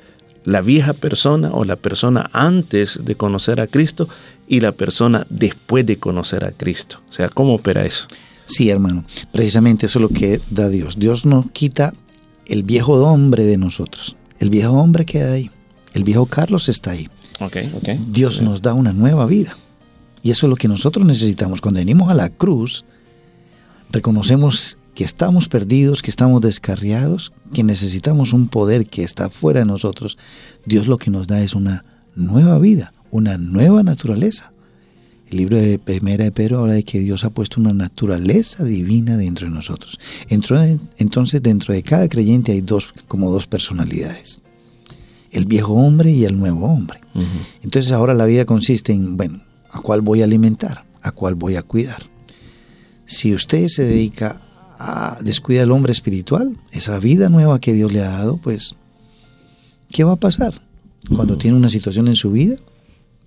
[0.46, 4.10] La vieja persona o la persona antes de conocer a Cristo
[4.48, 7.02] y la persona después de conocer a Cristo.
[7.10, 8.08] O sea, ¿cómo opera eso?
[8.46, 11.00] Sí, hermano, precisamente eso es lo que da Dios.
[11.00, 11.94] Dios no quita
[12.46, 14.16] el viejo hombre de nosotros.
[14.40, 15.50] El viejo hombre queda ahí.
[15.94, 17.10] El viejo Carlos está ahí.
[17.40, 18.00] Okay, okay.
[18.10, 19.58] Dios nos da una nueva vida.
[20.22, 21.62] Y eso es lo que nosotros necesitamos.
[21.62, 22.86] Cuando venimos a la cruz,
[23.94, 29.66] reconocemos que estamos perdidos, que estamos descarriados, que necesitamos un poder que está fuera de
[29.66, 30.18] nosotros,
[30.66, 34.52] Dios lo que nos da es una nueva vida, una nueva naturaleza.
[35.30, 39.16] El libro de Primera de Pedro habla de que Dios ha puesto una naturaleza divina
[39.16, 40.00] dentro de nosotros.
[40.28, 44.42] Entonces dentro de cada creyente hay dos, como dos personalidades.
[45.32, 47.00] El viejo hombre y el nuevo hombre.
[47.62, 50.86] Entonces ahora la vida consiste en, bueno, ¿a cuál voy a alimentar?
[51.02, 52.13] ¿A cuál voy a cuidar?
[53.06, 54.42] Si usted se dedica
[54.80, 58.76] a descuidar al hombre espiritual, esa vida nueva que Dios le ha dado, pues,
[59.90, 60.54] ¿qué va a pasar?
[61.16, 62.56] Cuando tiene una situación en su vida,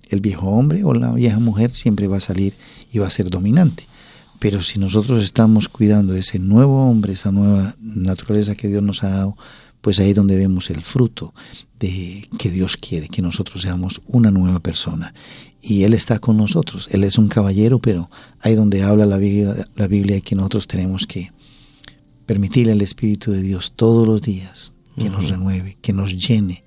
[0.09, 2.53] el viejo hombre o la vieja mujer siempre va a salir
[2.91, 3.85] y va a ser dominante.
[4.39, 9.09] Pero si nosotros estamos cuidando ese nuevo hombre, esa nueva naturaleza que Dios nos ha
[9.09, 9.37] dado,
[9.87, 11.33] pues ahí es donde vemos el fruto
[11.79, 15.13] de que Dios quiere, que nosotros seamos una nueva persona.
[15.61, 16.89] Y Él está con nosotros.
[16.91, 18.09] Él es un caballero, pero
[18.41, 21.31] ahí donde habla la Biblia, la Biblia que nosotros tenemos que
[22.25, 26.65] permitirle al Espíritu de Dios todos los días que nos renueve, que nos llene,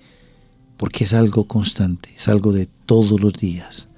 [0.78, 3.88] porque es algo constante, es algo de todos los días.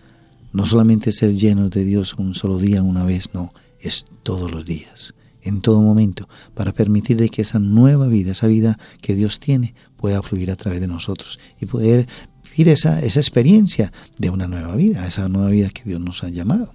[0.52, 4.64] No solamente ser llenos de Dios un solo día, una vez, no, es todos los
[4.64, 9.40] días, en todo momento, para permitir de que esa nueva vida, esa vida que Dios
[9.40, 12.06] tiene, pueda fluir a través de nosotros y poder
[12.50, 16.28] vivir esa, esa experiencia de una nueva vida, esa nueva vida que Dios nos ha
[16.28, 16.74] llamado.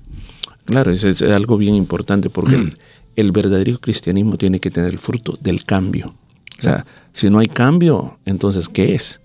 [0.65, 2.77] Claro, eso es algo bien importante porque el,
[3.15, 6.15] el verdadero cristianismo tiene que tener el fruto del cambio.
[6.59, 9.21] O sea, si no hay cambio, entonces, ¿qué es?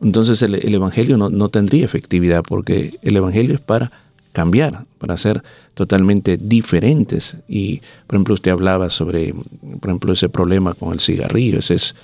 [0.00, 3.90] Entonces el, el Evangelio no, no tendría efectividad porque el Evangelio es para
[4.32, 5.42] cambiar, para ser
[5.74, 7.36] totalmente diferentes.
[7.48, 11.58] Y, por ejemplo, usted hablaba sobre, por ejemplo, ese problema con el cigarrillo.
[11.58, 11.94] Ese es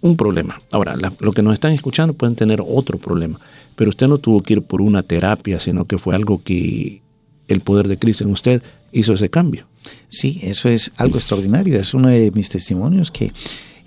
[0.00, 0.60] un problema.
[0.70, 3.38] Ahora, la- lo que nos están escuchando pueden tener otro problema,
[3.76, 7.02] pero usted no tuvo que ir por una terapia, sino que fue algo que
[7.48, 8.62] el poder de Cristo en usted
[8.92, 9.66] hizo ese cambio.
[10.08, 11.78] Sí, eso es algo extraordinario.
[11.78, 13.32] Es uno de mis testimonios que,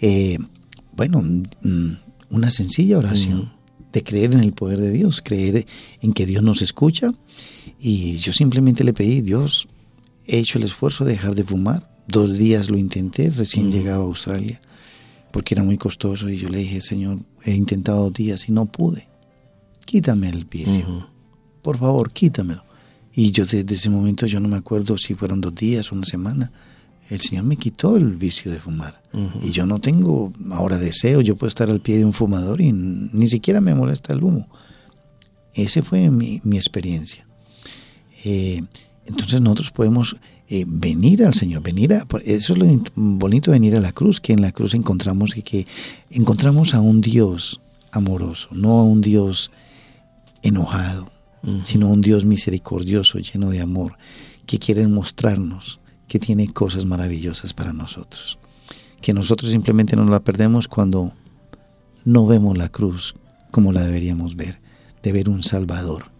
[0.01, 0.37] eh,
[0.95, 1.91] bueno, mm,
[2.31, 3.51] una sencilla oración
[3.93, 5.65] de creer en el poder de Dios, creer
[6.01, 7.13] en que Dios nos escucha.
[7.87, 9.67] Y yo simplemente le pedí, Dios,
[10.25, 11.87] he hecho el esfuerzo de dejar de fumar.
[12.07, 14.59] Dos días lo intenté, recién llegaba a Australia,
[15.29, 16.27] porque era muy costoso.
[16.27, 19.07] Y yo le dije, Señor, he intentado dos días y no pude.
[19.85, 21.07] Quítame el vicio.
[21.61, 22.63] Por favor, quítamelo.
[23.13, 26.05] Y yo desde ese momento yo no me acuerdo si fueron dos días o una
[26.05, 26.51] semana.
[27.11, 29.03] El Señor me quitó el vicio de fumar.
[29.43, 31.21] Y yo no tengo ahora deseo.
[31.21, 34.47] Yo puedo estar al pie de un fumador y ni siquiera me molesta el humo.
[35.53, 37.24] Esa fue mi, mi experiencia.
[38.25, 38.63] Eh,
[39.05, 40.17] entonces nosotros podemos
[40.49, 42.65] eh, venir al Señor, venir a, eso es lo
[42.95, 45.67] bonito de venir a la cruz, que en la cruz encontramos que, que
[46.09, 47.61] encontramos a un Dios
[47.91, 49.51] amoroso, no a un Dios
[50.41, 51.05] enojado,
[51.61, 53.97] sino un Dios misericordioso, lleno de amor,
[54.47, 58.39] que quiere mostrarnos que tiene cosas maravillosas para nosotros.
[59.01, 61.13] Que nosotros simplemente no la perdemos cuando
[62.05, 63.13] no vemos la cruz
[63.51, 64.59] como la deberíamos ver,
[65.03, 66.14] de ver un Salvador.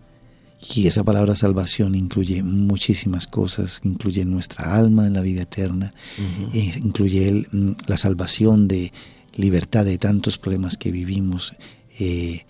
[0.73, 5.93] Y esa palabra salvación incluye muchísimas cosas, incluye nuestra alma en la vida eterna,
[6.53, 8.91] eh, incluye el, mm, la salvación de
[9.35, 11.53] libertad de tantos problemas que vivimos.
[11.99, 12.45] Eh,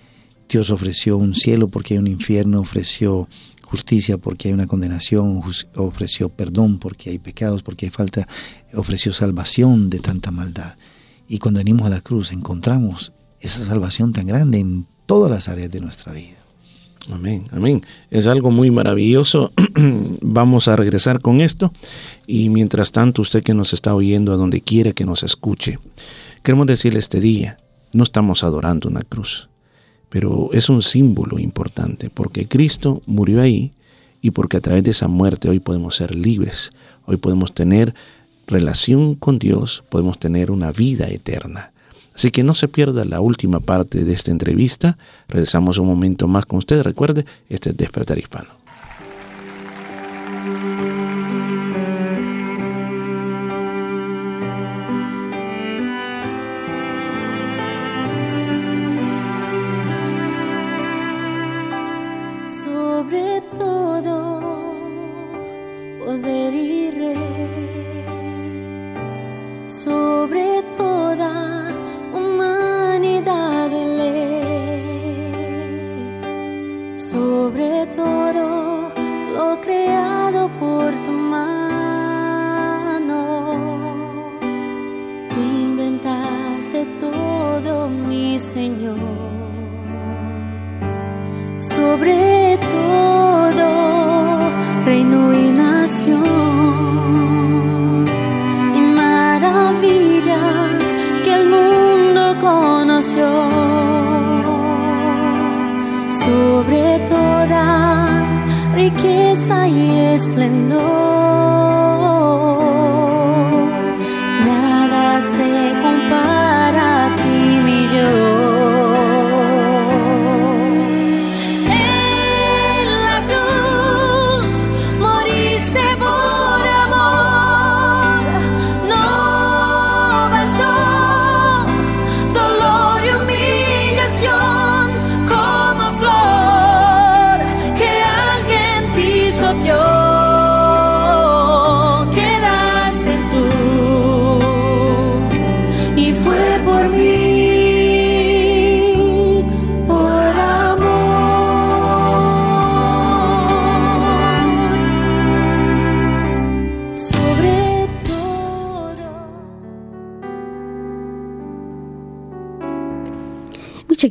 [0.48, 3.28] Dios ofreció un cielo porque hay un infierno, ofreció
[3.64, 5.42] justicia porque hay una condenación,
[5.76, 8.28] ofreció perdón porque hay pecados, porque hay falta,
[8.74, 10.76] ofreció salvación de tanta maldad.
[11.28, 15.72] Y cuando venimos a la cruz encontramos esa salvación tan grande en todas las áreas
[15.72, 16.45] de nuestra vida.
[17.12, 17.82] Amén, amén.
[18.10, 19.52] Es algo muy maravilloso.
[20.22, 21.72] Vamos a regresar con esto.
[22.26, 25.78] Y mientras tanto, usted que nos está oyendo, a donde quiera que nos escuche,
[26.42, 27.58] queremos decirle este día,
[27.94, 29.50] no estamos adorando una cruz,
[30.10, 33.74] pero es un símbolo importante, porque Cristo murió ahí
[34.22, 36.72] y porque a través de esa muerte hoy podemos ser libres,
[37.06, 37.94] hoy podemos tener
[38.48, 41.72] relación con Dios, podemos tener una vida eterna.
[42.16, 44.98] Así que no se pierda la última parte de esta entrevista.
[45.28, 46.82] Regresamos un momento más con usted.
[46.82, 48.65] Recuerde, este es Despertar Hispano.
[88.54, 89.00] Señor,
[91.58, 93.68] sobre todo
[94.86, 96.24] reino y nación,
[98.76, 100.30] y maravillas
[101.24, 103.30] que el mundo conoció,
[106.24, 108.24] sobre toda
[108.76, 111.15] riqueza y esplendor.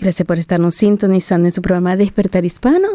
[0.04, 2.88] Gracias por estarnos sintonizando en su programa Despertar Hispano.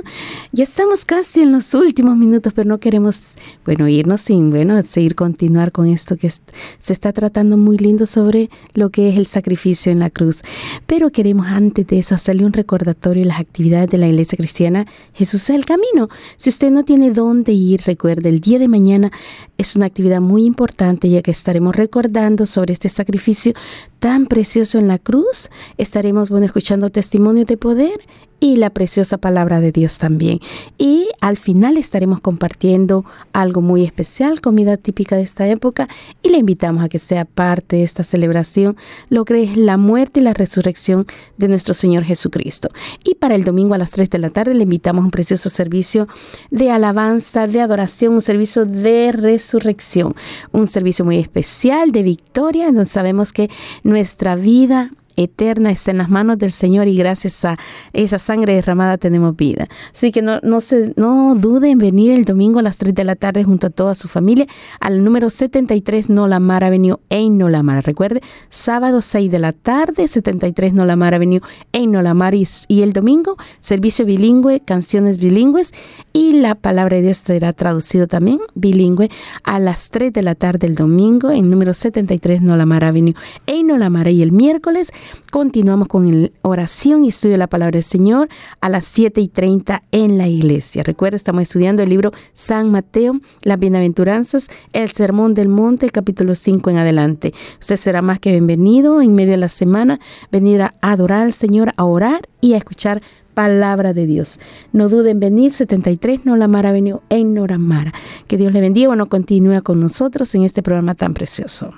[0.51, 3.19] Ya estamos casi en los últimos minutos, pero no queremos,
[3.65, 8.51] bueno, irnos sin, bueno, seguir continuar con esto que se está tratando muy lindo sobre
[8.75, 10.43] lo que es el sacrificio en la cruz.
[10.85, 14.85] Pero queremos antes de eso hacerle un recordatorio de las actividades de la Iglesia Cristiana
[15.15, 16.09] Jesús es el Camino.
[16.37, 19.11] Si usted no tiene dónde ir, recuerde, el día de mañana
[19.57, 23.53] es una actividad muy importante ya que estaremos recordando sobre este sacrificio
[23.99, 25.49] tan precioso en la cruz.
[25.77, 27.99] Estaremos, bueno, escuchando testimonios de poder
[28.39, 30.39] y la preciosa palabra de Dios también.
[30.77, 35.87] Y al final estaremos compartiendo algo muy especial, comida típica de esta época,
[36.23, 38.77] y le invitamos a que sea parte de esta celebración,
[39.09, 41.05] lo que es la muerte y la resurrección
[41.37, 42.69] de nuestro Señor Jesucristo.
[43.03, 45.49] Y para el domingo a las 3 de la tarde le invitamos a un precioso
[45.49, 46.07] servicio
[46.51, 50.15] de alabanza, de adoración, un servicio de resurrección,
[50.51, 53.49] un servicio muy especial de victoria, donde sabemos que
[53.83, 54.91] nuestra vida
[55.23, 57.57] eterna está en las manos del Señor y gracias a
[57.93, 59.67] esa sangre derramada tenemos vida.
[59.93, 63.03] Así que no, no, se, no duden en venir el domingo a las 3 de
[63.03, 64.47] la tarde junto a toda su familia
[64.79, 67.85] al número 73 Nolamar Avenue en Nolamar.
[67.85, 71.41] Recuerde, sábado 6 de la tarde, 73 Nolamar Avenue
[71.73, 75.73] en Nolamar y, y el domingo servicio bilingüe, canciones bilingües
[76.13, 79.09] y la palabra de Dios será traducido también bilingüe
[79.43, 83.15] a las 3 de la tarde el domingo en número 73 Nolamar Avenue
[83.47, 84.91] en Nolamar y el miércoles
[85.31, 88.29] Continuamos con la oración y estudio de la palabra del Señor
[88.61, 90.83] a las 7 y 30 en la iglesia.
[90.83, 96.69] Recuerda, estamos estudiando el libro San Mateo, las bienaventuranzas, el sermón del monte, capítulo 5
[96.69, 97.33] en adelante.
[97.59, 99.99] Usted será más que bienvenido en medio de la semana,
[100.31, 103.01] venir a adorar al Señor, a orar y a escuchar
[103.33, 104.39] palabra de Dios.
[104.73, 107.93] No duden en venir, 73 Nolamara venido en Noramara.
[108.27, 108.89] Que Dios le bendiga.
[108.89, 111.71] Bueno, continúa con nosotros en este programa tan precioso.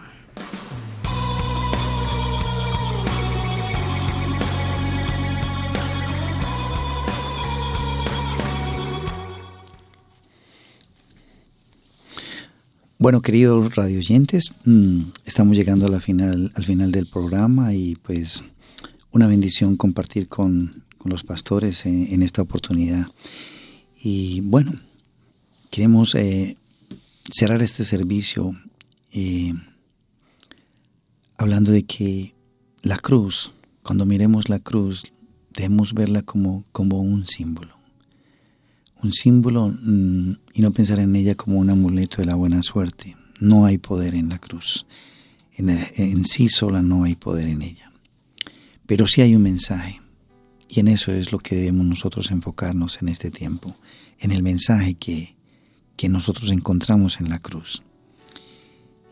[13.01, 18.43] Bueno, queridos radioyentes, mm, estamos llegando a final, al final del programa y pues
[19.11, 23.07] una bendición compartir con, los pastores en, esta oportunidad.
[24.03, 24.73] Y bueno,
[25.71, 26.57] queremos eh,
[27.27, 28.51] cerrar este servicio
[29.13, 29.51] eh,
[31.39, 32.35] hablando de que
[32.83, 33.51] la cruz,
[33.81, 35.05] cuando miremos la cruz,
[35.55, 37.81] debemos verla como, como un símbolo
[39.03, 43.15] un símbolo mm, y no pensar en ella como un amuleto de la buena suerte.
[43.39, 44.85] No hay poder en la cruz.
[45.53, 47.91] En, en, sí sola no hay poder en ella.
[48.85, 50.01] Pero sí hay un mensaje.
[50.69, 53.75] Y en eso es lo que debemos nosotros enfocarnos en este tiempo.
[54.19, 55.35] En el mensaje que,
[55.95, 57.83] que nosotros encontramos en la cruz.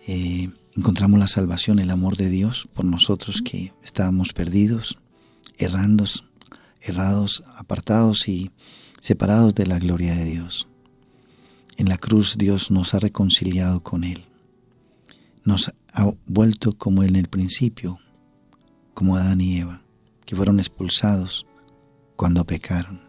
[0.07, 4.97] Eh, encontramos la salvación, el amor de Dios por nosotros que estábamos perdidos,
[5.57, 6.23] errandos,
[6.81, 8.51] errados, apartados y
[9.01, 10.68] separados de la gloria de Dios.
[11.79, 14.25] En la cruz Dios nos ha reconciliado con Él.
[15.45, 17.99] Nos ha vuelto como en el principio,
[18.93, 19.81] como Adán y Eva,
[20.25, 21.45] que fueron expulsados
[22.17, 22.99] cuando pecaron.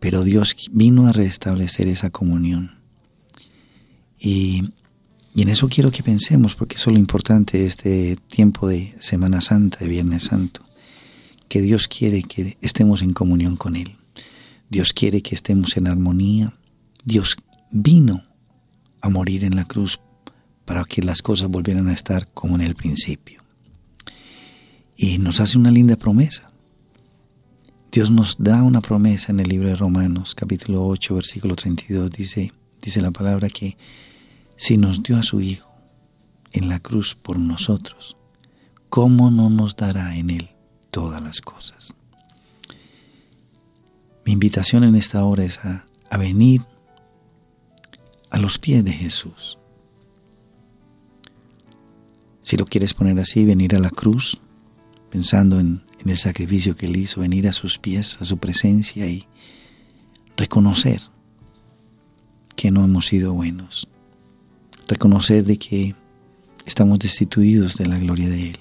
[0.00, 2.78] Pero Dios vino a restablecer esa comunión.
[4.18, 4.62] Y,
[5.34, 8.94] y en eso quiero que pensemos, porque eso es lo importante de este tiempo de
[9.00, 10.62] Semana Santa, de Viernes Santo,
[11.48, 13.96] que Dios quiere que estemos en comunión con Él.
[14.70, 16.54] Dios quiere que estemos en armonía.
[17.04, 17.36] Dios
[17.70, 18.24] vino
[19.00, 20.00] a morir en la cruz
[20.64, 23.42] para que las cosas volvieran a estar como en el principio.
[24.96, 26.50] Y nos hace una linda promesa.
[27.92, 32.10] Dios nos da una promesa en el libro de Romanos, capítulo 8, versículo 32.
[32.10, 33.76] Dice, dice la palabra que
[34.56, 35.70] si nos dio a su Hijo
[36.52, 38.16] en la cruz por nosotros,
[38.88, 40.50] ¿cómo no nos dará en Él
[40.90, 41.94] todas las cosas?
[44.24, 45.86] Mi invitación en esta hora es a,
[46.18, 46.62] venir
[48.34, 49.58] a los pies de Jesús.
[52.42, 54.40] Si lo quieres poner así, venir a la cruz,
[55.08, 59.06] pensando en, en, el sacrificio que él hizo, venir a sus pies, a su presencia
[59.06, 59.28] y
[60.36, 61.00] reconocer
[62.56, 63.86] que no hemos sido buenos,
[64.88, 65.94] reconocer de que
[66.66, 68.58] estamos destituidos de la gloria de Él,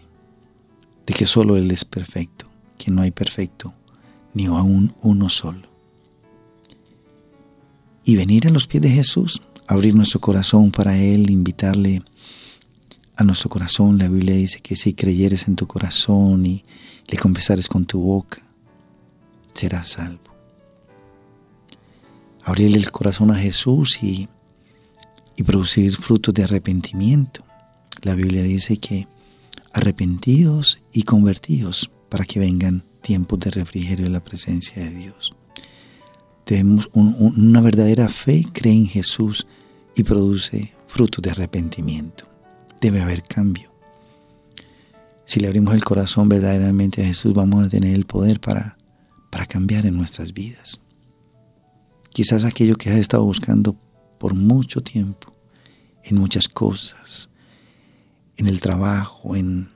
[1.07, 2.45] de que solo Él es perfecto,
[2.77, 3.73] que no hay perfecto
[4.35, 5.67] ni aún uno solo.
[8.05, 9.41] Y venir a los pies de Jesús,
[9.73, 12.01] abrir nuestro corazón para Él, invitarle
[13.15, 13.97] a nuestro corazón.
[13.97, 16.63] La Biblia dice que si creyeres en tu corazón y
[17.07, 18.41] le confesares con tu boca,
[19.53, 20.21] serás salvo.
[22.43, 24.27] Abrirle el corazón a Jesús y,
[25.37, 27.43] y producir frutos de arrepentimiento.
[28.01, 29.07] La Biblia dice que
[29.73, 35.33] arrepentidos y convertidos para que vengan tiempos de refrigerio en la presencia de Dios.
[36.43, 39.47] Tenemos un- un- una verdadera fe, cree en Jesús
[39.95, 42.25] y produce frutos de arrepentimiento.
[42.81, 43.71] Debe haber cambio.
[45.25, 48.77] Si le abrimos el corazón verdaderamente a Jesús, vamos a tener el poder para,
[49.31, 50.79] para cambiar en nuestras vidas.
[52.11, 53.75] Quizás aquello que has estado buscando
[54.19, 55.33] por mucho tiempo,
[56.03, 57.29] en muchas cosas,
[58.37, 59.69] en el trabajo, en,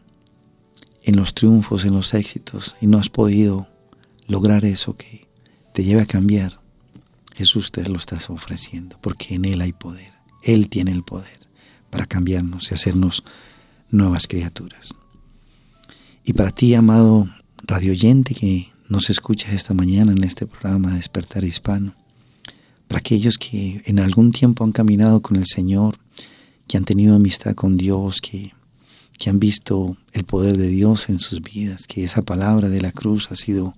[1.03, 3.67] en los triunfos, en los éxitos, y no has podido
[4.27, 5.27] lograr eso que
[5.73, 6.59] te lleve a cambiar,
[7.37, 10.11] Jesús te lo está ofreciendo, porque en Él hay poder.
[10.41, 11.39] Él tiene el poder
[11.91, 13.23] para cambiarnos y hacernos
[13.91, 14.95] nuevas criaturas.
[16.25, 17.29] Y para ti, amado
[17.67, 21.93] radioyente que nos escuchas esta mañana en este programa Despertar Hispano,
[22.87, 25.99] para aquellos que en algún tiempo han caminado con el Señor,
[26.67, 28.51] que han tenido amistad con Dios, que,
[29.19, 32.91] que han visto el poder de Dios en sus vidas, que esa palabra de la
[32.91, 33.75] cruz ha sido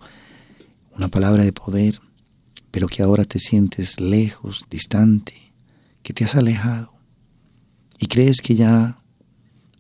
[0.96, 2.00] una palabra de poder,
[2.72, 5.54] pero que ahora te sientes lejos, distante,
[6.04, 7.00] que te has alejado
[8.00, 9.02] y crees que ya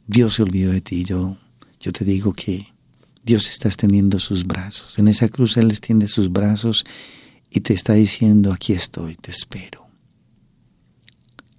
[0.07, 1.05] Dios se olvidó de ti.
[1.05, 1.37] Yo,
[1.79, 2.67] yo te digo que
[3.23, 4.99] Dios está extendiendo sus brazos.
[4.99, 6.85] En esa cruz Él extiende sus brazos
[7.49, 9.87] y te está diciendo, aquí estoy, te espero.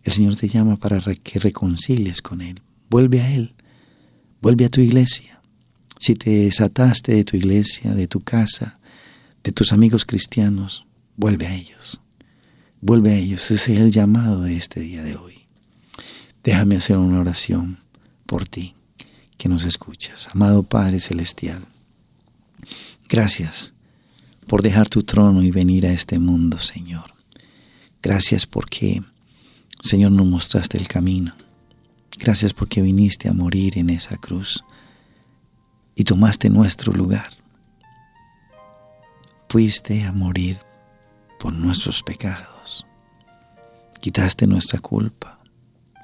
[0.02, 2.60] El Señor te llama para que reconcilies con Él.
[2.90, 3.54] Vuelve a Él,
[4.42, 5.40] vuelve a tu iglesia.
[5.98, 8.78] Si te desataste de tu iglesia, de tu casa,
[9.42, 10.86] de tus amigos cristianos,
[11.20, 12.00] vuelve a ellos.
[12.80, 13.50] Vuelve a ellos.
[13.50, 15.46] Ese es el llamado de este día de hoy.
[16.42, 17.78] Déjame hacer una oración
[18.24, 18.74] por ti
[19.36, 20.28] que nos escuchas.
[20.32, 21.62] Amado Padre Celestial,
[23.06, 23.74] gracias
[24.46, 27.12] por dejar tu trono y venir a este mundo, Señor.
[28.02, 29.02] Gracias porque,
[29.82, 31.34] Señor, nos mostraste el camino.
[32.18, 34.64] Gracias porque viniste a morir en esa cruz
[35.94, 37.30] y tomaste nuestro lugar.
[39.50, 40.58] Fuiste a morir
[41.40, 42.86] por nuestros pecados.
[44.00, 45.40] Quitaste nuestra culpa.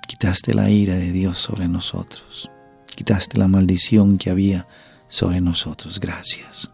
[0.08, 2.50] Quitaste la ira de Dios sobre nosotros.
[2.94, 4.66] Quitaste la maldición que había
[5.08, 6.00] sobre nosotros.
[6.00, 6.70] Gracias.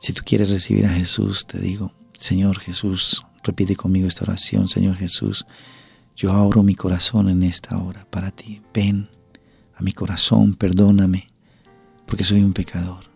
[0.00, 4.96] Si tú quieres recibir a Jesús, te digo, Señor Jesús, repite conmigo esta oración, Señor
[4.96, 5.46] Jesús,
[6.16, 8.62] yo abro mi corazón en esta hora para ti.
[8.72, 9.08] Ven
[9.74, 11.30] a mi corazón, perdóname,
[12.06, 13.13] porque soy un pecador.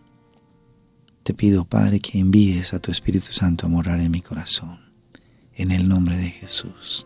[1.29, 4.79] Te pido, Padre, que envíes a tu Espíritu Santo a morar en mi corazón,
[5.53, 7.05] en el nombre de Jesús.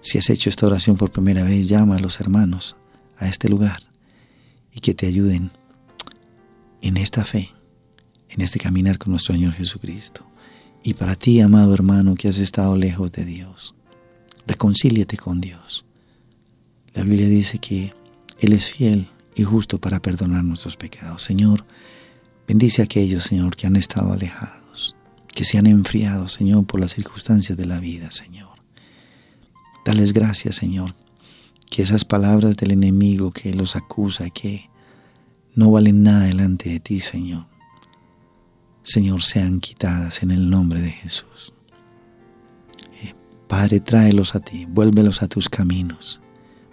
[0.00, 2.76] Si has hecho esta oración por primera vez, llama a los hermanos
[3.18, 3.82] a este lugar
[4.72, 5.50] y que te ayuden
[6.80, 7.50] en esta fe,
[8.30, 10.24] en este caminar con nuestro Señor Jesucristo.
[10.82, 13.74] Y para ti, amado hermano, que has estado lejos de Dios,
[14.46, 15.84] reconcíliate con Dios.
[16.94, 17.92] La Biblia dice que
[18.38, 21.20] Él es fiel y justo para perdonar nuestros pecados.
[21.20, 21.66] Señor,
[22.46, 24.96] bendice a aquellos, Señor, que han estado alejados,
[25.28, 28.48] que se han enfriado, Señor, por las circunstancias de la vida, Señor.
[29.84, 30.94] Dales gracias, Señor,
[31.70, 34.70] que esas palabras del enemigo que los acusa y que
[35.54, 37.46] no valen nada delante de ti, Señor,
[38.82, 41.52] Señor, sean quitadas en el nombre de Jesús.
[43.02, 43.14] Eh,
[43.46, 46.20] Padre, tráelos a ti, vuélvelos a tus caminos,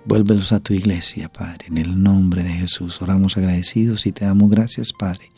[0.07, 3.01] vuélvelos a tu iglesia, Padre, en el nombre de Jesús.
[3.01, 5.31] Oramos agradecidos y te damos gracias, Padre.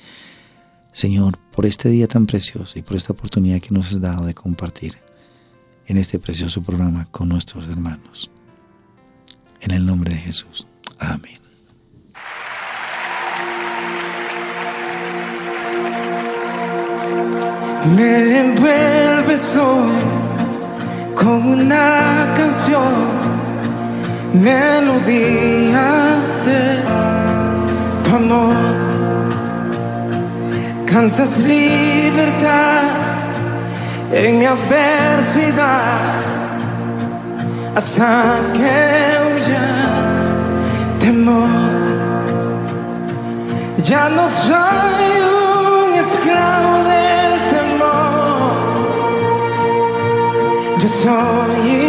[0.91, 4.33] Señor, por este día tan precioso y por esta oportunidad que nos has dado de
[4.33, 4.97] compartir
[5.87, 8.29] en este precioso programa con nuestros hermanos.
[9.61, 10.67] En el nombre de Jesús.
[10.99, 11.39] Amén.
[17.95, 20.19] Me envuelves hoy
[21.15, 23.38] con una canción,
[24.33, 26.79] melodía de
[28.03, 28.55] tu amor.
[30.85, 32.83] Cantas libertad
[34.11, 36.19] en mi adversidad
[37.75, 39.67] hasta que huya
[40.99, 41.49] temor.
[43.83, 48.49] Ya no soy un esclavo del temor.
[50.81, 51.88] Yo soy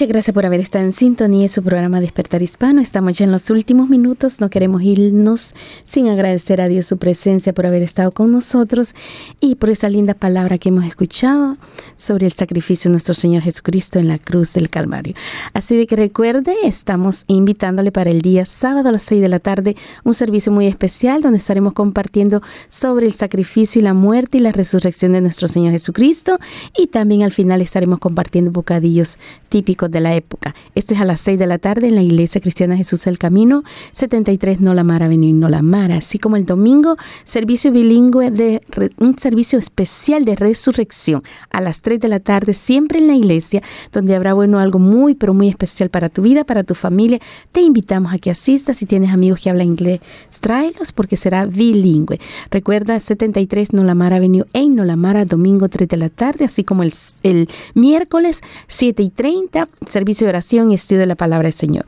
[0.00, 2.80] Muchas gracias por haber estado en sintonía de su programa Despertar Hispano.
[2.80, 4.40] Estamos ya en los últimos minutos.
[4.40, 5.52] No queremos irnos
[5.84, 8.94] sin agradecer a Dios su presencia por haber estado con nosotros
[9.40, 11.58] y por esa linda palabra que hemos escuchado
[11.96, 15.12] sobre el sacrificio de nuestro Señor Jesucristo en la cruz del Calvario.
[15.52, 19.38] Así de que recuerde, estamos invitándole para el día sábado a las 6 de la
[19.38, 22.40] tarde un servicio muy especial donde estaremos compartiendo
[22.70, 26.38] sobre el sacrificio y la muerte y la resurrección de nuestro Señor Jesucristo.
[26.74, 29.18] Y también al final estaremos compartiendo bocadillos
[29.50, 30.54] típicos de la época.
[30.74, 33.62] Esto es a las 6 de la tarde en la Iglesia Cristiana Jesús el Camino,
[33.92, 38.62] 73 Nolamara Avenue Nolamara, así como el domingo, servicio bilingüe de
[38.98, 43.62] un servicio especial de resurrección a las 3 de la tarde, siempre en la iglesia,
[43.92, 47.18] donde habrá bueno algo muy pero muy especial para tu vida, para tu familia.
[47.52, 50.00] Te invitamos a que asistas si tienes amigos que hablan inglés,
[50.40, 52.18] tráelos porque será bilingüe.
[52.50, 56.92] Recuerda 73 Nolamara Avenue en Nolamara, domingo 3 de la tarde, así como el,
[57.22, 61.86] el miércoles 7 y 30, servicio de oración y estudio de la palabra del Señor.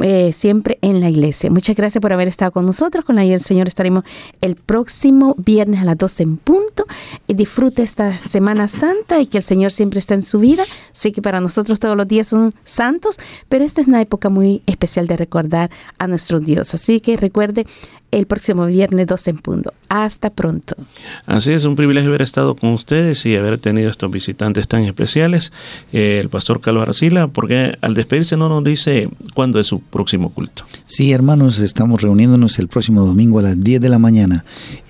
[0.00, 1.50] Eh, siempre en la iglesia.
[1.50, 3.04] Muchas gracias por haber estado con nosotros.
[3.04, 4.04] Con la ayuda Señor estaremos
[4.40, 6.86] el próximo viernes a las 12 en punto.
[7.26, 10.64] Y disfrute esta Semana Santa y que el Señor siempre está en su vida.
[10.92, 13.16] Sé que para nosotros todos los días son santos,
[13.48, 16.74] pero esta es una época muy especial de recordar a nuestro Dios.
[16.74, 17.66] Así que recuerde
[18.18, 19.74] el próximo viernes 12 en punto.
[19.88, 20.76] Hasta pronto.
[21.26, 25.52] Así es, un privilegio haber estado con ustedes y haber tenido estos visitantes tan especiales.
[25.92, 30.30] Eh, el pastor Carlos Arcila, porque al despedirse no nos dice cuándo es su próximo
[30.30, 30.64] culto.
[30.84, 34.44] Sí, hermanos, estamos reuniéndonos el próximo domingo a las 10 de la mañana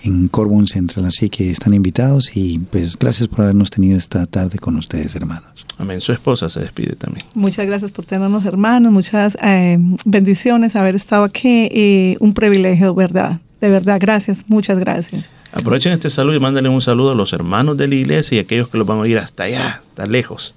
[0.04, 4.58] en Corbon Central, así que están invitados y pues gracias por habernos tenido esta tarde
[4.58, 5.66] con ustedes, hermanos.
[5.78, 6.00] Amén.
[6.00, 7.24] Su esposa se despide también.
[7.34, 13.40] Muchas gracias por tenernos hermanos, muchas eh, bendiciones haber estado aquí y un privilegio, ¿verdad?
[13.60, 15.30] De verdad, gracias, muchas gracias.
[15.52, 18.42] Aprovechen este saludo y mándenle un saludo a los hermanos de la iglesia y a
[18.42, 20.54] aquellos que los van a oír hasta allá, hasta lejos.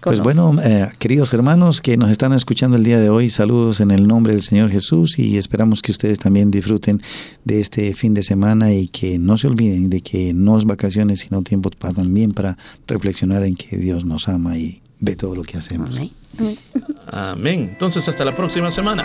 [0.00, 3.90] Pues bueno, eh, queridos hermanos que nos están escuchando el día de hoy, saludos en
[3.90, 7.02] el nombre del Señor Jesús y esperamos que ustedes también disfruten
[7.44, 11.20] de este fin de semana y que no se olviden de que no es vacaciones,
[11.20, 12.56] sino tiempo para, también para
[12.86, 16.00] reflexionar en que Dios nos ama y ve todo lo que hacemos.
[17.10, 17.70] Amén.
[17.72, 19.04] Entonces, hasta la próxima semana.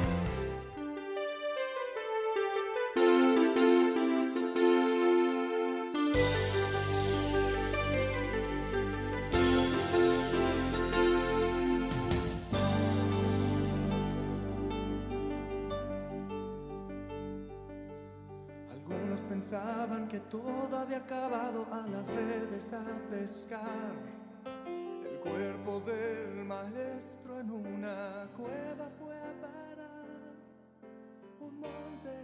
[20.11, 23.93] Que todo había acabado a las redes a pescar.
[25.09, 30.35] El cuerpo del maestro en una cueva fue a parar.
[31.39, 32.20] Un monte